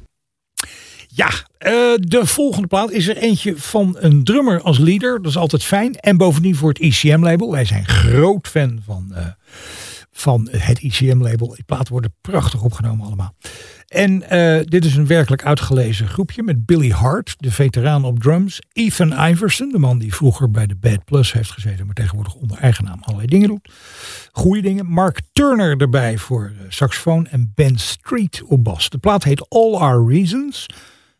Ja, 1.08 1.28
uh, 1.28 1.94
de 2.00 2.22
volgende 2.26 2.68
plaat 2.68 2.92
is 2.92 3.08
er 3.08 3.18
eentje 3.18 3.58
van 3.58 3.96
een 4.00 4.24
drummer 4.24 4.62
als 4.62 4.78
leader. 4.78 5.22
Dat 5.22 5.32
is 5.32 5.38
altijd 5.38 5.64
fijn. 5.64 5.96
En 5.96 6.18
bovendien 6.18 6.56
voor 6.56 6.70
het 6.70 6.80
ICM-label. 6.80 7.52
Wij 7.52 7.66
zijn 7.66 7.86
groot 7.86 8.48
fan 8.48 8.82
van, 8.86 9.08
uh, 9.12 9.26
van 10.14 10.48
het 10.52 10.80
ICM-label. 10.80 11.48
Die 11.48 11.64
platen 11.64 11.92
worden 11.92 12.14
prachtig 12.22 12.64
opgenomen 12.64 13.06
allemaal. 13.06 13.36
En 13.88 14.24
uh, 14.32 14.60
dit 14.66 14.86
is 14.86 14.96
een 14.96 15.08
werkelijk 15.08 15.46
uitgelezen 15.46 16.08
groepje 16.08 16.44
met 16.44 16.66
Billy 16.66 16.90
Hart, 16.90 17.36
de 17.38 17.52
veteraan 17.52 18.06
op 18.06 18.20
drums. 18.20 18.60
Ethan 18.72 19.28
Iverson, 19.28 19.72
de 19.72 19.78
man 19.78 19.98
die 19.98 20.14
vroeger 20.14 20.52
bij 20.52 20.68
de 20.68 20.76
Bad 20.76 21.06
Plus 21.06 21.34
heeft 21.34 21.52
gezeten, 21.52 21.86
maar 21.86 21.96
tegenwoordig 21.96 22.34
onder 22.34 22.58
eigen 22.58 22.84
naam 22.84 23.00
allerlei 23.02 23.28
dingen 23.28 23.48
doet. 23.48 23.70
Goede 24.32 24.62
dingen. 24.62 24.86
Mark 24.86 25.22
Turner 25.34 25.78
erbij 25.78 26.18
voor 26.18 26.52
saxofoon 26.68 27.28
en 27.28 27.52
Ben 27.56 27.78
Street 27.78 28.44
op 28.46 28.64
bas. 28.64 28.90
De 28.90 28.98
plaat 28.98 29.24
heet 29.24 29.50
All 29.50 29.74
Our 29.74 30.10
Reasons. 30.10 30.66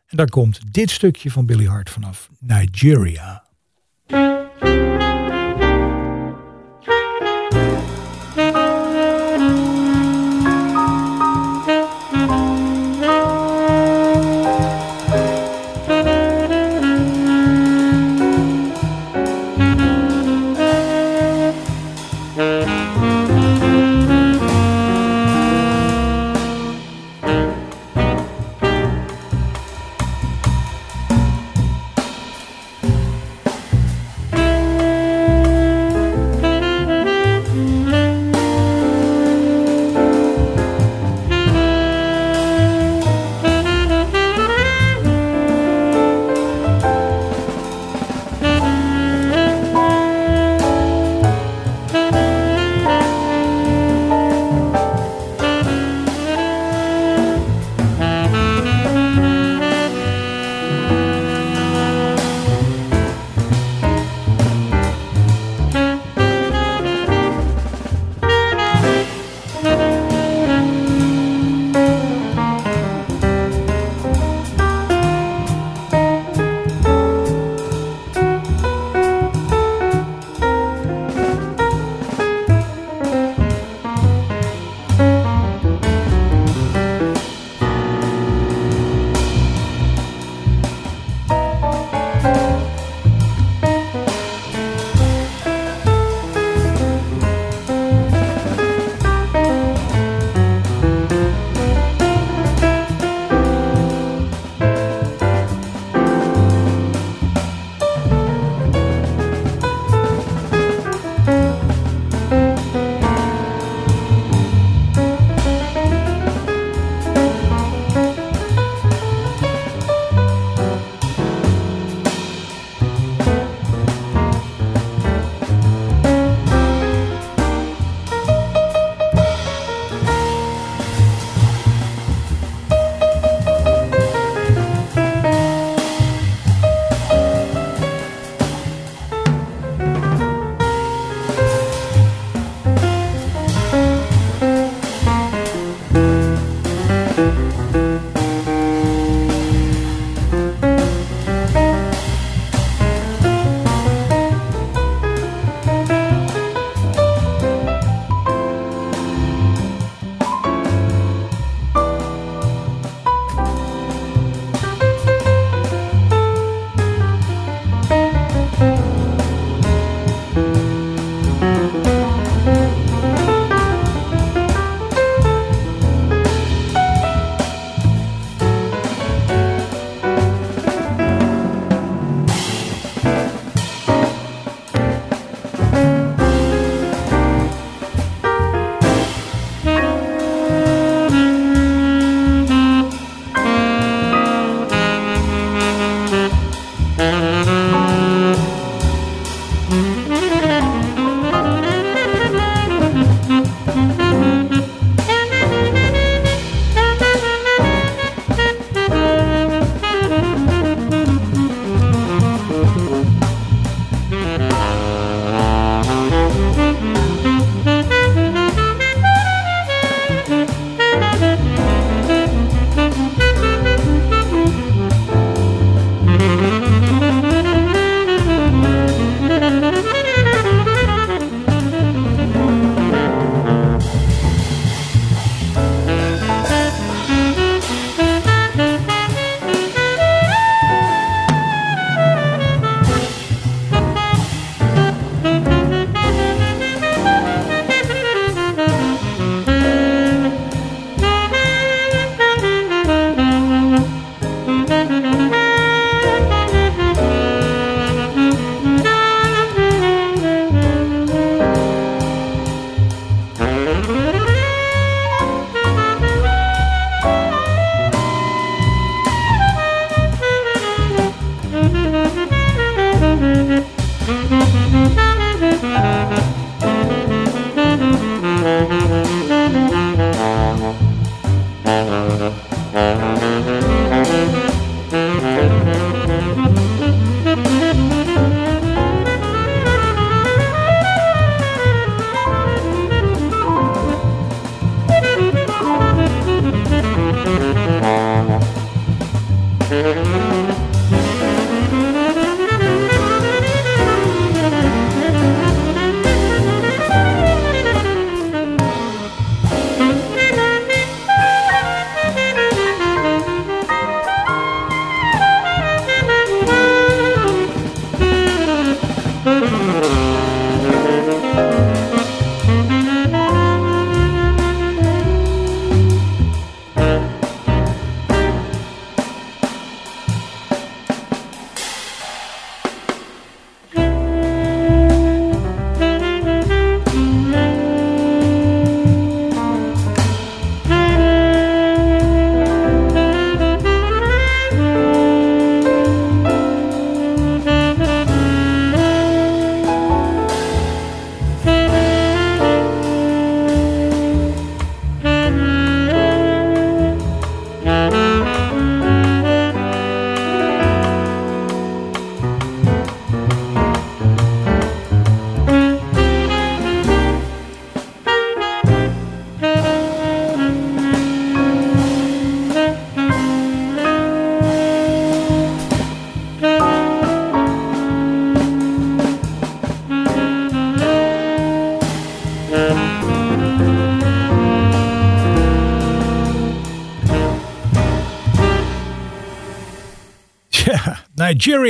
En 0.08 0.18
daar 0.18 0.30
komt 0.30 0.60
dit 0.74 0.90
stukje 0.92 1.32
van 1.32 1.46
Billy 1.46 1.66
Hart 1.66 1.90
vanaf 1.90 2.30
Nigeria. 2.40 3.43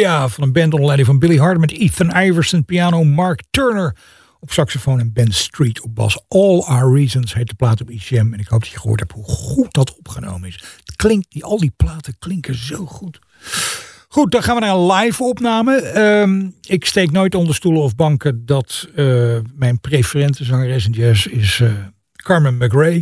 Van 0.01 0.43
een 0.43 0.51
band 0.51 0.73
onder 0.73 0.85
leiding 0.85 1.07
van 1.07 1.19
Billy 1.19 1.37
Hart 1.37 1.59
met 1.59 1.71
Ethan 1.71 2.21
Iverson 2.21 2.65
piano, 2.65 3.03
Mark 3.03 3.41
Turner 3.51 3.95
op 4.39 4.51
saxofoon 4.51 4.99
en 4.99 5.13
Ben 5.13 5.31
Street 5.31 5.81
op 5.81 5.95
bas. 5.95 6.23
All 6.27 6.59
Our 6.59 6.95
Reasons 6.95 7.33
heet 7.33 7.47
de 7.47 7.53
plaat 7.53 7.81
op 7.81 7.89
ICM 7.89 8.33
en 8.33 8.39
ik 8.39 8.47
hoop 8.47 8.59
dat 8.59 8.69
je 8.69 8.79
gehoord 8.79 8.99
hebt 8.99 9.11
hoe 9.11 9.23
goed 9.23 9.73
dat 9.73 9.97
opgenomen 9.97 10.47
is. 10.47 10.63
Het 10.83 10.95
klinkt, 10.95 11.31
die, 11.31 11.43
al 11.43 11.57
die 11.57 11.73
platen 11.75 12.15
klinken 12.19 12.55
zo 12.55 12.85
goed. 12.85 13.19
Goed, 14.07 14.31
dan 14.31 14.43
gaan 14.43 14.55
we 14.55 14.61
naar 14.61 14.75
een 14.75 14.91
live 14.91 15.23
opname. 15.23 15.75
Ehm, 15.75 16.49
ik 16.61 16.85
steek 16.85 17.11
nooit 17.11 17.35
onder 17.35 17.55
stoelen 17.55 17.81
of 17.81 17.95
banken 17.95 18.45
dat 18.45 18.87
uh, 18.95 19.37
mijn 19.55 19.79
preferente 19.79 20.43
zangeres 20.43 20.85
in 20.85 20.91
jazz 20.91 21.25
is 21.25 21.59
uh, 21.59 21.71
Carmen 22.11 22.57
McRae. 22.57 23.01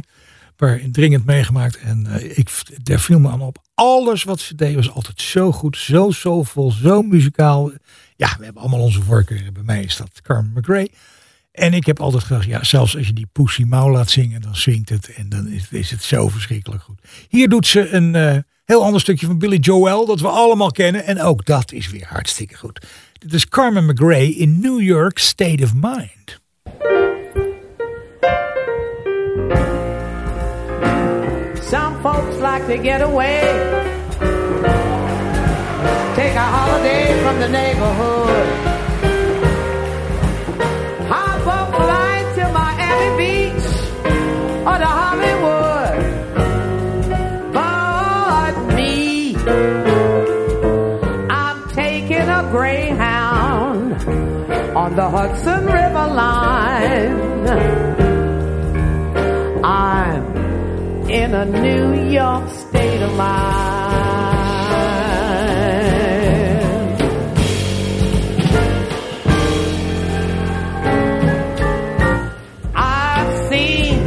Waar 0.62 0.82
dringend 0.92 1.26
meegemaakt. 1.26 1.78
En 1.78 2.08
uh, 2.08 2.38
ik, 2.38 2.50
daar 2.84 3.00
viel 3.00 3.20
me 3.20 3.30
aan 3.30 3.42
op. 3.42 3.58
Alles 3.74 4.24
wat 4.24 4.40
ze 4.40 4.56
deed 4.56 4.76
was 4.76 4.92
altijd 4.92 5.22
zo 5.22 5.52
goed, 5.52 5.78
zo 5.78 6.12
soulvol, 6.12 6.72
zo 6.72 7.02
muzikaal. 7.02 7.72
Ja, 8.16 8.36
we 8.38 8.44
hebben 8.44 8.62
allemaal 8.62 8.80
onze 8.80 9.02
voorkeuren. 9.02 9.54
Bij 9.54 9.64
mij 9.64 9.84
is 9.84 9.98
dat 9.98 10.22
Carmen 10.22 10.52
McRae. 10.56 10.92
En 11.52 11.74
ik 11.74 11.86
heb 11.86 12.00
altijd 12.00 12.24
gedacht, 12.24 12.46
ja, 12.46 12.64
zelfs 12.64 12.98
als 12.98 13.08
je 13.08 13.14
die 13.14 13.30
Pussy 13.32 13.64
Mau 13.64 13.92
laat 13.92 14.10
zingen, 14.10 14.42
dan 14.42 14.56
swingt 14.56 14.90
het. 14.90 15.14
En 15.14 15.30
dan 15.30 15.48
is, 15.48 15.68
is 15.70 15.92
het 15.92 16.04
zo 16.04 16.28
verschrikkelijk 16.28 16.84
goed. 16.84 17.00
Hier 17.30 17.50
doet 17.50 17.68
ze 17.68 17.90
een 17.90 18.44
Heel 18.72 18.84
ander 18.84 19.02
stukje 19.02 19.26
van 19.26 19.38
Billy 19.38 19.58
Joel 19.58 20.06
dat 20.06 20.20
we 20.20 20.28
allemaal 20.28 20.72
kennen. 20.72 21.06
En 21.06 21.22
ook 21.22 21.46
dat 21.46 21.72
is 21.72 21.90
weer 21.90 22.06
hartstikke 22.08 22.58
goed. 22.58 22.86
Dit 23.14 23.34
is 23.34 23.48
Carmen 23.48 23.86
McRae 23.86 24.36
in 24.36 24.60
New 24.60 24.82
York 24.82 25.18
State 25.18 25.64
of 25.64 25.74
Mind. 25.74 26.41
Folks 32.02 32.38
like 32.38 32.66
to 32.66 32.78
get 32.78 33.02
away. 33.02 33.42
Take 36.16 36.36
a 36.36 36.48
holiday 36.58 37.22
from 37.24 37.40
the 37.40 37.48
neighborhood. 37.48 38.48
Hop 41.14 41.42
a 41.42 41.60
flight 41.76 42.36
to 42.38 42.44
Miami 42.60 43.10
Beach 43.22 43.68
or 44.66 44.78
to 44.84 44.92
Hollywood. 45.02 46.00
But 47.54 48.54
me, 48.76 49.36
I'm 51.30 51.70
taking 51.70 52.28
a 52.40 52.48
Greyhound 52.52 53.94
on 54.76 54.96
the 54.96 55.08
Hudson 55.08 55.66
River 55.66 56.08
line. 56.08 57.91
In 61.24 61.36
a 61.36 61.46
New 61.46 62.10
York 62.10 62.50
state 62.50 63.02
of 63.04 63.14
mind. 63.16 63.42
I've 72.74 73.34
seen 73.50 74.00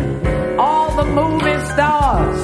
all 0.59 0.89
the 1.01 1.05
movie 1.21 1.61
stars 1.73 2.41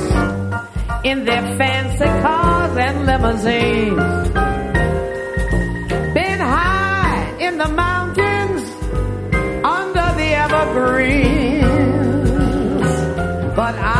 in 1.05 1.25
their 1.25 1.45
fancy 1.59 2.11
cars 2.25 2.77
and 2.87 3.07
limousines. 3.07 4.29
Been 6.15 6.41
high 6.55 7.37
in 7.41 7.59
the 7.59 7.71
mountains 7.85 8.63
under 9.77 10.07
the 10.21 10.29
evergreens. 10.45 11.71
But 13.57 13.75
I 13.75 14.00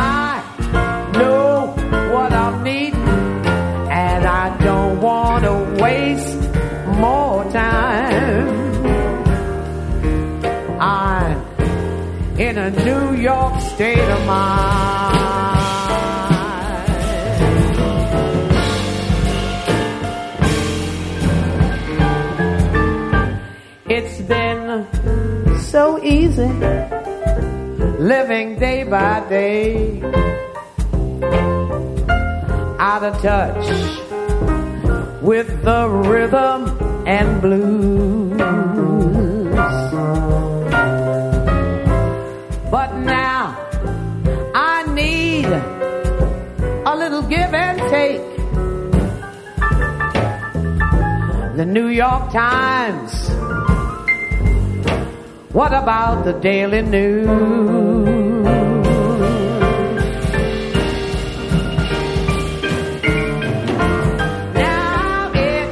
in 12.41 12.57
a 12.57 12.71
New 12.71 13.15
York 13.21 13.61
state 13.61 13.99
of 13.99 14.25
mind. 14.25 15.19
It's 23.87 24.21
been 24.21 24.87
so 25.59 26.03
easy 26.03 26.51
living 27.99 28.57
day 28.57 28.85
by 28.85 29.23
day, 29.29 30.01
out 32.79 33.03
of 33.03 33.21
touch 33.21 33.67
with 35.21 35.63
the 35.63 35.87
rhythm 35.87 37.05
and 37.05 37.39
blues. 37.39 38.30
Give 47.29 47.53
and 47.53 47.79
take. 47.89 48.21
The 51.57 51.65
New 51.65 51.87
York 51.87 52.31
Times. 52.31 53.29
What 55.53 55.73
about 55.73 56.23
the 56.23 56.33
Daily 56.33 56.81
News? 56.81 57.27
Now 64.55 65.31
it 65.33 65.67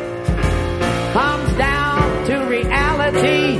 comes 1.13 1.57
down 1.57 2.25
to 2.27 2.35
reality, 2.49 3.59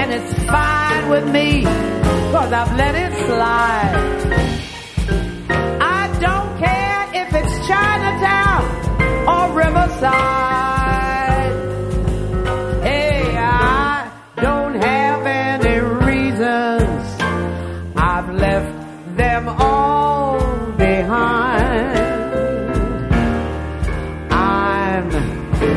and 0.00 0.12
it's 0.12 0.32
fine 0.44 1.08
with 1.10 1.28
me, 1.30 1.64
cause 2.32 2.52
I've 2.52 2.74
let 2.76 2.94
it 2.94 3.26
slide. 3.26 4.19
Or 10.02 10.08
Hey, 12.82 13.36
I 13.36 14.10
don't 14.36 14.74
have 14.74 15.26
any 15.26 15.78
reasons. 16.06 17.20
I've 17.96 18.30
left 18.34 19.16
them 19.16 19.48
all 19.48 20.38
behind. 20.78 21.98
I'm 24.32 25.10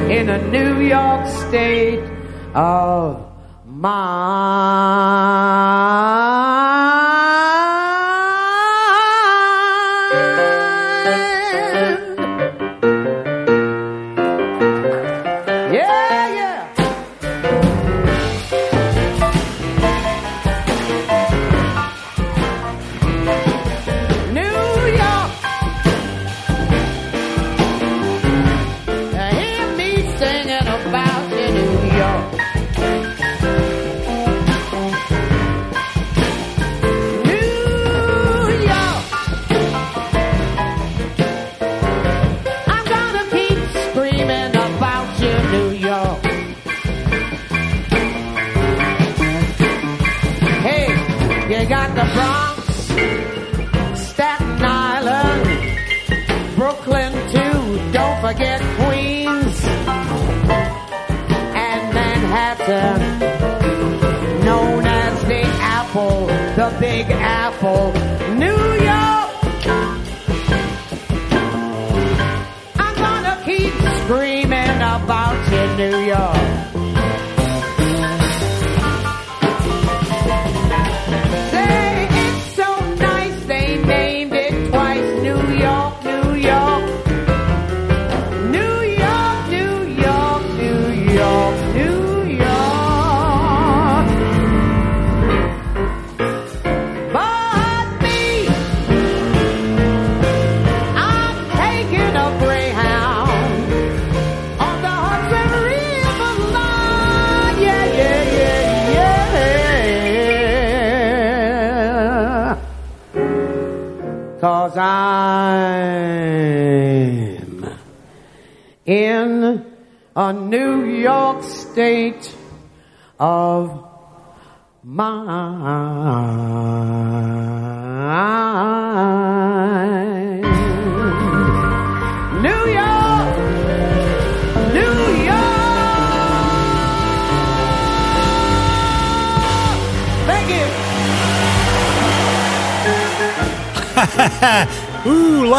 in 0.09 0.30
a 0.30 0.38
New 0.49 0.80
York 0.82 1.28
state 1.28 2.03
of 2.55 3.26
mind. 3.65 4.93
The 66.56 66.72
Big 66.80 67.08
Apple, 67.10 67.91
New 68.36 68.54
York. 68.54 69.66
I'm 72.76 72.95
gonna 72.95 73.41
keep 73.43 73.74
screaming 74.04 74.78
about 74.78 75.36
you, 75.51 75.78
New 75.78 75.97
York. 76.06 76.53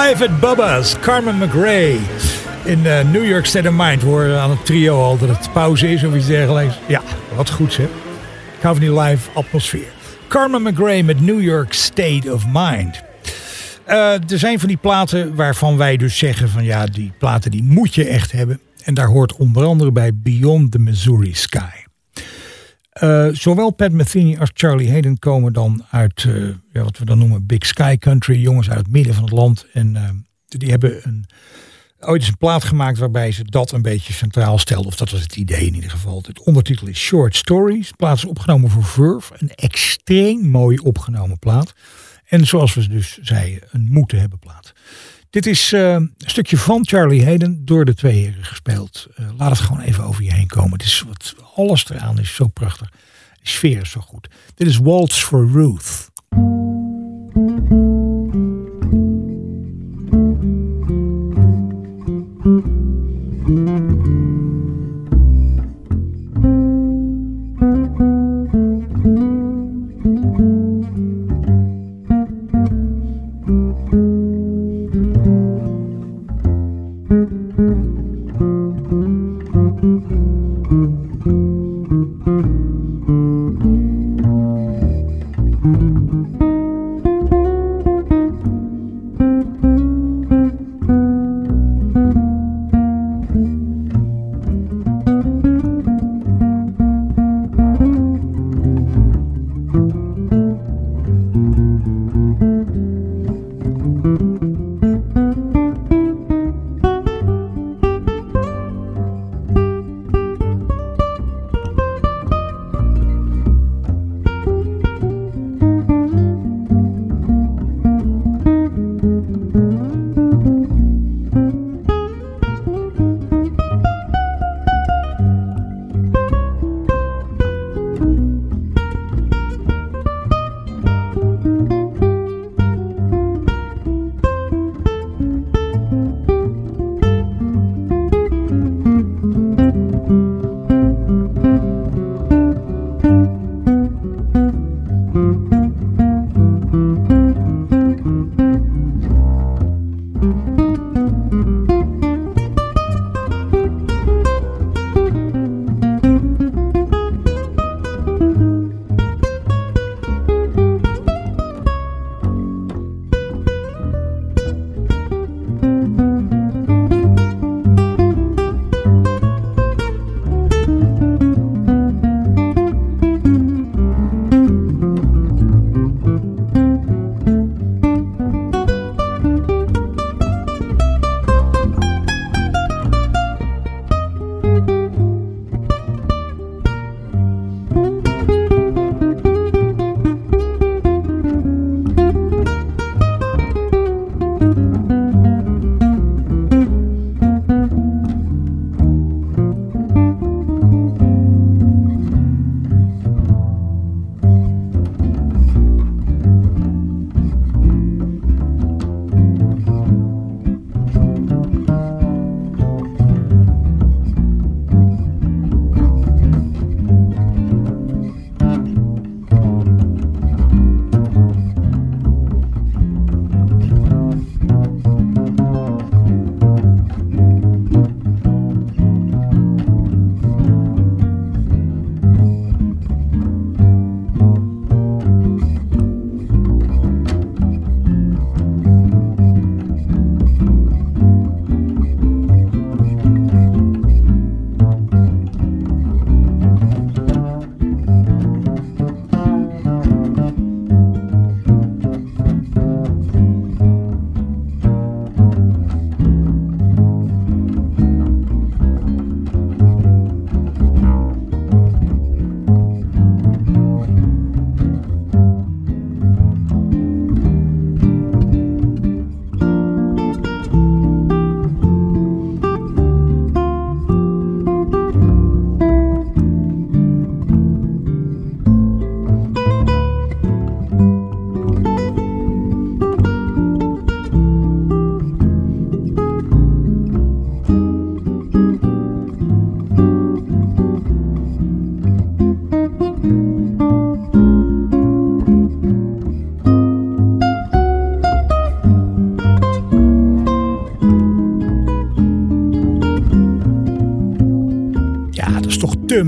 Live 0.09 0.24
at 0.24 0.40
Bubba's. 0.40 0.98
Carmen 1.00 1.38
McRae. 1.38 1.98
In 2.64 2.86
eh, 2.86 3.05
New 3.11 3.26
York 3.26 3.46
State 3.46 3.68
of 3.68 3.74
Mind. 3.76 4.02
We 4.02 4.09
horen 4.09 4.40
aan 4.40 4.50
het 4.50 4.66
trio 4.66 5.02
al 5.02 5.18
dat 5.18 5.28
het 5.28 5.52
pauze 5.52 5.92
is 5.92 6.05
of 6.05 6.14
iets 6.14 6.26
dergelijks. 6.26 6.74
Ja, 6.86 7.02
wat 7.34 7.50
goed 7.50 7.76
hè. 7.76 7.82
Ik 8.57 8.62
hou 8.62 8.76
van 8.76 8.84
die 8.84 9.00
live 9.00 9.30
atmosfeer. 9.34 9.86
Carmen 10.28 10.62
McRae 10.62 11.02
met 11.02 11.20
New 11.20 11.42
York 11.42 11.72
State 11.72 12.32
of 12.32 12.44
Mind. 12.52 13.02
Eh, 13.84 14.12
er 14.12 14.38
zijn 14.38 14.59
van 14.59 14.68
die 14.68 14.76
platen 14.76 15.34
waarvan 15.34 15.76
wij 15.76 15.96
dus 15.96 16.18
zeggen 16.18 16.48
van 16.48 16.64
ja, 16.64 16.86
die 16.86 17.12
platen 17.18 17.50
die 17.50 17.62
moet 17.62 17.94
je 17.94 18.05
echt 18.05 18.32
hebben. 18.32 18.61
En 18.82 18.94
daar 18.94 19.09
hoort 19.09 19.36
onder 19.36 19.64
andere 19.64 19.92
bij 19.92 20.11
Beyond 20.14 20.70
the 20.70 20.78
Missouri 20.78 21.34
Sky. 21.34 21.84
Eh, 22.95 23.28
zowel 23.32 23.70
Pat 23.70 23.92
Metheny 23.92 24.36
als 24.38 24.51
Charlie 24.53 24.90
Hayden 24.90 25.18
komen 25.18 25.53
dan 25.53 25.84
uit 25.90 26.24
eh, 26.24 26.49
ja, 26.72 26.82
wat 26.82 26.99
we 26.99 27.05
dan 27.05 27.18
noemen 27.18 27.47
Big 27.47 27.66
Sky 27.66 27.97
Country. 27.97 28.40
Jongens 28.40 28.70
uit 28.70 28.78
het 28.78 28.90
midden 28.90 29.14
van 29.14 29.24
het 29.24 29.32
land. 29.32 29.66
En 29.72 29.97
eh, 29.97 30.09
die 30.47 30.70
hebben 30.70 31.01
een, 31.03 31.26
ooit 32.01 32.20
eens 32.20 32.30
een 32.30 32.36
plaat 32.36 32.64
gemaakt 32.64 32.99
waarbij 32.99 33.32
ze 33.32 33.45
dat 33.45 33.72
een 33.72 33.82
beetje 33.82 34.12
centraal 34.12 34.59
stelden. 34.59 34.86
Of 34.86 34.97
dat 34.97 35.11
was 35.11 35.20
het 35.20 35.36
idee 35.36 35.66
in 35.66 35.74
ieder 35.74 35.90
geval. 35.90 36.22
Het 36.26 36.40
ondertitel 36.40 36.86
is 36.86 36.99
Short 36.99 37.36
Stories. 37.36 37.88
De 37.88 37.97
plaat 37.97 38.16
is 38.16 38.24
opgenomen 38.24 38.70
voor 38.70 38.84
Verve. 38.84 39.34
Een 39.38 39.51
extreem 39.55 40.47
mooi 40.47 40.78
opgenomen 40.78 41.38
plaat. 41.38 41.74
En 42.24 42.47
zoals 42.47 42.74
we 42.74 42.88
dus 42.88 43.18
zeiden, 43.22 43.68
een 43.70 43.88
moeten 43.90 44.18
hebben 44.18 44.38
plaat. 44.38 44.72
Dit 45.30 45.47
is 45.47 45.72
een 45.72 46.14
stukje 46.16 46.59
van 46.59 46.86
Charlie 46.86 47.24
Hayden 47.24 47.64
door 47.64 47.84
de 47.84 47.95
twee 47.95 48.14
heren 48.14 48.45
gespeeld. 48.45 49.07
Laat 49.36 49.51
het 49.51 49.61
gewoon 49.61 49.82
even 49.82 50.05
over 50.05 50.22
je 50.22 50.34
heen 50.34 50.47
komen. 50.47 50.72
Het 50.72 50.82
is 50.82 51.05
wat, 51.07 51.34
alles 51.55 51.90
eraan 51.90 52.18
is 52.18 52.34
zo 52.34 52.46
prachtig. 52.46 52.92
Sfeer 53.42 53.80
is 53.80 53.90
zo 53.90 54.00
goed. 54.00 54.28
Dit 54.55 54.66
is 54.66 54.78
Waltz 54.78 55.22
for 55.22 55.50
Ruth. 55.50 56.11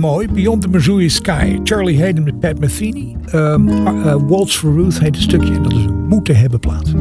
Mooi. 0.06 0.28
Beyond 0.28 0.62
the 0.62 0.68
Missouri 0.68 1.08
Sky. 1.08 1.58
Charlie 1.64 1.98
Hayden 2.00 2.24
met 2.24 2.40
Pat 2.40 2.58
Metheny. 2.58 3.16
Um, 3.34 4.26
Waltz 4.26 4.56
for 4.56 4.74
Ruth 4.74 4.98
heet 4.98 5.14
het 5.14 5.24
stukje. 5.24 5.54
En 5.54 5.62
dat 5.62 5.72
is 5.72 5.84
een 5.84 6.06
moeten 6.06 6.36
hebben 6.36 6.60
plaat. 6.60 6.92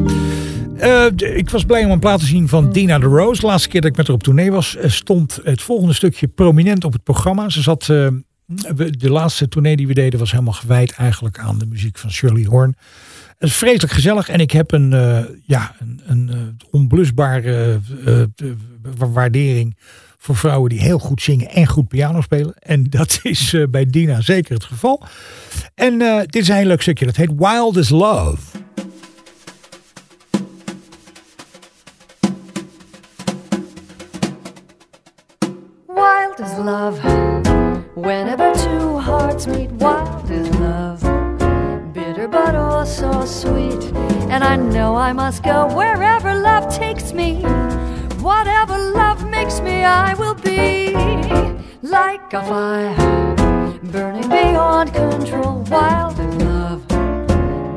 Uh, 0.80 1.36
ik 1.36 1.50
was 1.50 1.64
blij 1.64 1.84
om 1.84 1.90
een 1.90 1.98
plaat 1.98 2.20
te 2.20 2.26
zien 2.26 2.48
van 2.48 2.72
Dina 2.72 2.98
de 2.98 3.06
Rose. 3.06 3.46
Laatste 3.46 3.68
keer 3.68 3.80
dat 3.80 3.90
ik 3.90 3.96
met 3.96 4.06
haar 4.06 4.16
op 4.16 4.22
tournee 4.22 4.52
was, 4.52 4.76
stond 4.80 5.40
het 5.44 5.62
volgende 5.62 5.94
stukje 5.94 6.28
prominent 6.28 6.84
op 6.84 6.92
het 6.92 7.02
programma. 7.02 7.48
Ze 7.48 7.62
zat, 7.62 7.84
de 7.84 9.10
laatste 9.10 9.48
tournee 9.48 9.76
die 9.76 9.86
we 9.86 9.94
deden 9.94 10.18
was 10.18 10.30
helemaal 10.30 10.52
gewijd 10.52 10.92
eigenlijk 10.92 11.38
aan 11.38 11.58
de 11.58 11.66
muziek 11.66 11.98
van 11.98 12.10
Shirley 12.10 12.44
Horn. 12.44 12.76
Het 13.38 13.48
is 13.48 13.56
vreselijk 13.56 13.92
gezellig 13.92 14.28
en 14.28 14.40
ik 14.40 14.50
heb 14.50 14.72
een, 14.72 14.92
uh, 14.92 15.18
ja, 15.42 15.74
een, 15.78 16.00
een 16.06 16.56
onblusbare 16.70 17.80
waardering 19.12 19.76
voor 20.26 20.36
vrouwen 20.36 20.70
die 20.70 20.80
heel 20.80 20.98
goed 20.98 21.22
zingen 21.22 21.48
en 21.48 21.66
goed 21.66 21.88
piano 21.88 22.20
spelen. 22.20 22.54
En 22.58 22.84
dat 22.90 23.20
is 23.22 23.52
uh, 23.52 23.66
bij 23.68 23.86
Dina 23.86 24.20
zeker 24.20 24.54
het 24.54 24.64
geval. 24.64 25.02
En 25.74 26.00
uh, 26.00 26.18
dit 26.18 26.36
is 26.36 26.48
een 26.48 26.54
heel 26.54 26.66
leuk 26.66 26.82
stukje. 26.82 27.04
Dat 27.04 27.16
heet 27.16 27.32
Wild 27.36 27.76
as 27.76 27.88
Love. 27.88 28.38
Wild 35.86 36.40
as 36.40 36.56
love. 36.56 37.00
Whenever 37.94 38.52
two 38.52 38.98
hearts 38.98 39.46
meet, 39.46 39.70
wild 39.78 40.30
is 40.30 40.48
love. 40.58 41.04
Bitter 41.92 42.28
but 42.28 42.54
oh 42.54 42.84
so 42.84 43.24
sweet. 43.24 43.92
And 44.28 44.44
I 44.44 44.56
know 44.56 44.96
I 44.96 45.12
must 45.12 45.42
go 45.42 45.66
wherever 45.74 46.34
love 46.34 46.78
takes 46.78 47.12
me. 47.12 47.42
Whatever 48.20 48.76
love 48.92 49.15
me, 49.60 49.84
I 49.84 50.14
will 50.14 50.34
be 50.34 50.92
like 51.82 52.32
a 52.32 52.42
fire 52.42 53.34
burning 53.84 54.28
beyond 54.28 54.92
control. 54.92 55.64
Wild 55.70 56.18
love, 56.42 56.86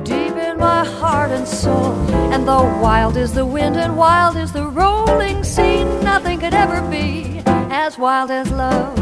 deep 0.03 0.35
in 0.35 0.57
my 0.57 0.83
heart 0.83 1.31
and 1.31 1.47
soul. 1.47 1.93
And 2.33 2.47
though 2.47 2.67
wild 2.79 3.17
is 3.17 3.33
the 3.33 3.45
wind 3.45 3.77
and 3.77 3.97
wild 3.97 4.35
is 4.35 4.51
the 4.51 4.67
rolling 4.67 5.43
sea, 5.43 5.83
nothing 6.03 6.39
could 6.39 6.53
ever 6.53 6.81
be 6.89 7.41
as 7.45 7.97
wild 7.97 8.31
as 8.31 8.49
love. 8.51 8.98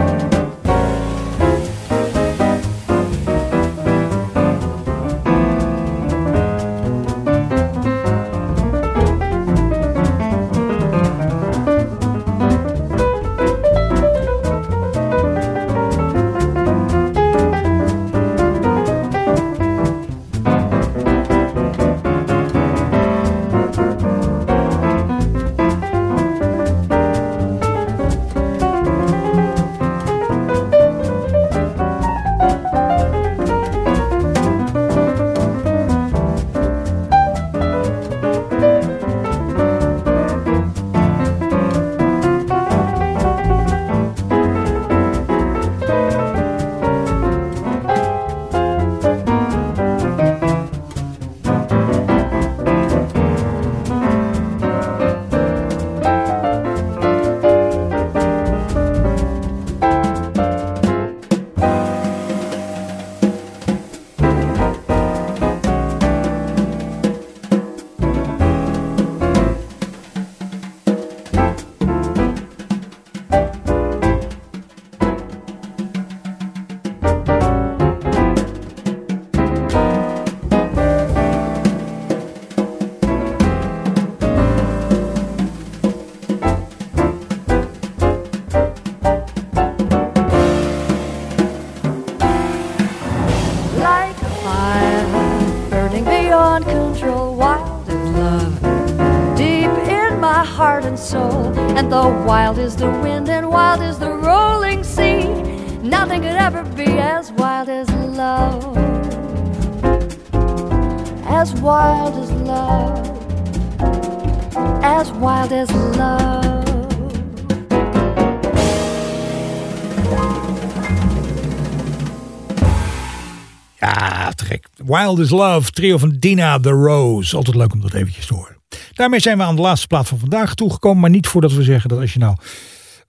Wild 125.15 125.29
Love, 125.29 125.71
trio 125.71 125.97
van 125.97 126.15
Dina 126.19 126.59
The 126.59 126.69
Rose. 126.69 127.35
Altijd 127.35 127.55
leuk 127.55 127.73
om 127.73 127.81
dat 127.81 127.93
eventjes 127.93 128.25
te 128.25 128.33
horen. 128.33 128.57
Daarmee 128.93 129.19
zijn 129.19 129.37
we 129.37 129.43
aan 129.43 129.55
de 129.55 129.61
laatste 129.61 129.87
plaat 129.87 130.07
van 130.07 130.19
vandaag 130.19 130.55
toegekomen. 130.55 130.99
Maar 130.99 131.09
niet 131.09 131.27
voordat 131.27 131.53
we 131.53 131.63
zeggen 131.63 131.89
dat 131.89 131.99
als 131.99 132.13
je 132.13 132.19
nou 132.19 132.35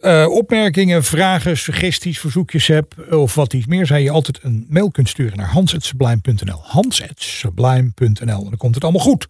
uh, 0.00 0.26
opmerkingen, 0.28 1.04
vragen, 1.04 1.56
suggesties, 1.56 2.20
verzoekjes 2.20 2.66
hebt 2.66 3.10
of 3.10 3.34
wat 3.34 3.52
iets 3.52 3.66
meer, 3.66 3.86
zou 3.86 4.00
je 4.00 4.10
altijd 4.10 4.38
een 4.42 4.66
mail 4.68 4.90
kunt 4.90 5.08
sturen 5.08 5.36
naar 5.36 5.48
hans.sublime.nl. 5.48 6.60
Hans.sublime.nl. 6.62 8.42
En 8.42 8.48
dan 8.48 8.56
komt 8.56 8.74
het 8.74 8.84
allemaal 8.84 9.02
goed. 9.02 9.28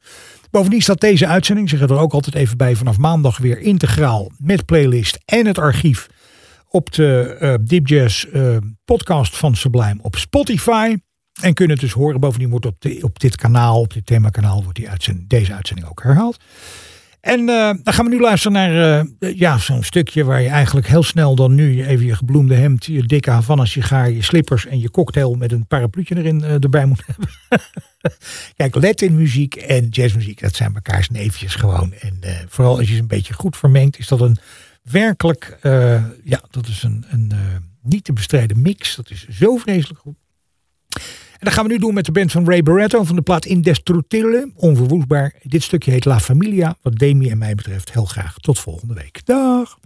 Bovendien 0.50 0.82
staat 0.82 1.00
deze 1.00 1.26
uitzending, 1.26 1.68
zeg 1.68 1.80
er 1.80 1.98
ook 1.98 2.12
altijd 2.12 2.34
even 2.34 2.56
bij, 2.56 2.76
vanaf 2.76 2.98
maandag 2.98 3.38
weer 3.38 3.58
integraal 3.58 4.30
met 4.38 4.66
playlist 4.66 5.18
en 5.24 5.46
het 5.46 5.58
archief 5.58 6.08
op 6.68 6.92
de 6.92 7.36
uh, 7.40 7.54
Deep 7.60 7.86
Jazz 7.86 8.26
uh, 8.32 8.56
podcast 8.84 9.36
van 9.36 9.56
Sublime 9.56 9.98
op 10.02 10.16
Spotify. 10.16 10.96
En 11.40 11.54
kunnen 11.54 11.76
het 11.76 11.84
dus 11.84 11.94
horen. 11.94 12.20
Bovendien 12.20 12.50
wordt 12.50 12.66
op, 12.66 12.84
op 13.00 13.20
dit 13.20 13.36
kanaal, 13.36 13.80
op 13.80 13.92
dit 13.92 14.06
themakanaal, 14.06 14.62
wordt 14.62 14.78
die 14.78 15.26
deze 15.26 15.54
uitzending 15.54 15.88
ook 15.88 16.02
herhaald. 16.02 16.38
En 17.20 17.40
uh, 17.40 17.70
dan 17.82 17.94
gaan 17.94 18.04
we 18.04 18.10
nu 18.10 18.20
luisteren 18.20 18.52
naar 18.52 19.04
uh, 19.20 19.34
ja, 19.38 19.58
zo'n 19.58 19.82
stukje 19.82 20.24
waar 20.24 20.42
je 20.42 20.48
eigenlijk 20.48 20.86
heel 20.86 21.02
snel 21.02 21.34
dan 21.34 21.54
nu 21.54 21.84
even 21.84 22.06
je 22.06 22.16
gebloemde 22.16 22.54
hemd, 22.54 22.84
je 22.84 23.02
dikke 23.02 23.30
Havana 23.30 23.64
sigaar, 23.64 24.10
je 24.10 24.22
slippers 24.22 24.66
en 24.66 24.80
je 24.80 24.90
cocktail 24.90 25.34
met 25.34 25.52
een 25.52 25.66
parapluutje 25.66 26.16
erin 26.16 26.40
uh, 26.40 26.52
erbij 26.52 26.86
moet 26.86 27.02
hebben. 27.06 27.28
Kijk, 28.56 28.74
Latin 28.74 29.16
muziek 29.16 29.54
en 29.54 29.88
jazzmuziek, 29.88 30.40
dat 30.40 30.54
zijn 30.54 30.72
mekaars 30.72 31.10
neefjes 31.10 31.54
gewoon. 31.54 31.92
En 31.92 32.20
vooral 32.48 32.78
als 32.78 32.88
je 32.88 32.94
ze 32.94 33.00
een 33.00 33.06
beetje 33.06 33.34
goed 33.34 33.56
vermengt, 33.56 33.98
is 33.98 34.08
dat 34.08 34.20
een 34.20 34.36
werkelijk, 34.82 35.58
ja, 36.24 36.40
dat 36.50 36.66
is 36.66 36.82
een, 36.82 37.04
een 37.08 37.32
niet 37.82 38.04
te 38.04 38.12
bestrijden 38.12 38.62
mix. 38.62 38.96
Dat 38.96 39.10
is 39.10 39.28
zo 39.28 39.56
vreselijk 39.56 40.00
goed. 40.00 40.16
En 41.38 41.44
dat 41.44 41.52
gaan 41.52 41.64
we 41.66 41.72
nu 41.72 41.78
doen 41.78 41.94
met 41.94 42.04
de 42.04 42.12
band 42.12 42.32
van 42.32 42.46
Ray 42.46 42.62
Barretto 42.62 43.04
van 43.04 43.16
de 43.16 43.22
plaat 43.22 43.44
Indestructible. 43.44 44.50
Onverwoestbaar. 44.54 45.34
Dit 45.42 45.62
stukje 45.62 45.90
heet 45.90 46.04
La 46.04 46.20
Familia. 46.20 46.76
Wat 46.82 46.96
Demi 46.96 47.30
en 47.30 47.38
mij 47.38 47.54
betreft 47.54 47.92
heel 47.92 48.04
graag. 48.04 48.38
Tot 48.38 48.58
volgende 48.58 48.94
week. 48.94 49.20
Dag. 49.24 49.78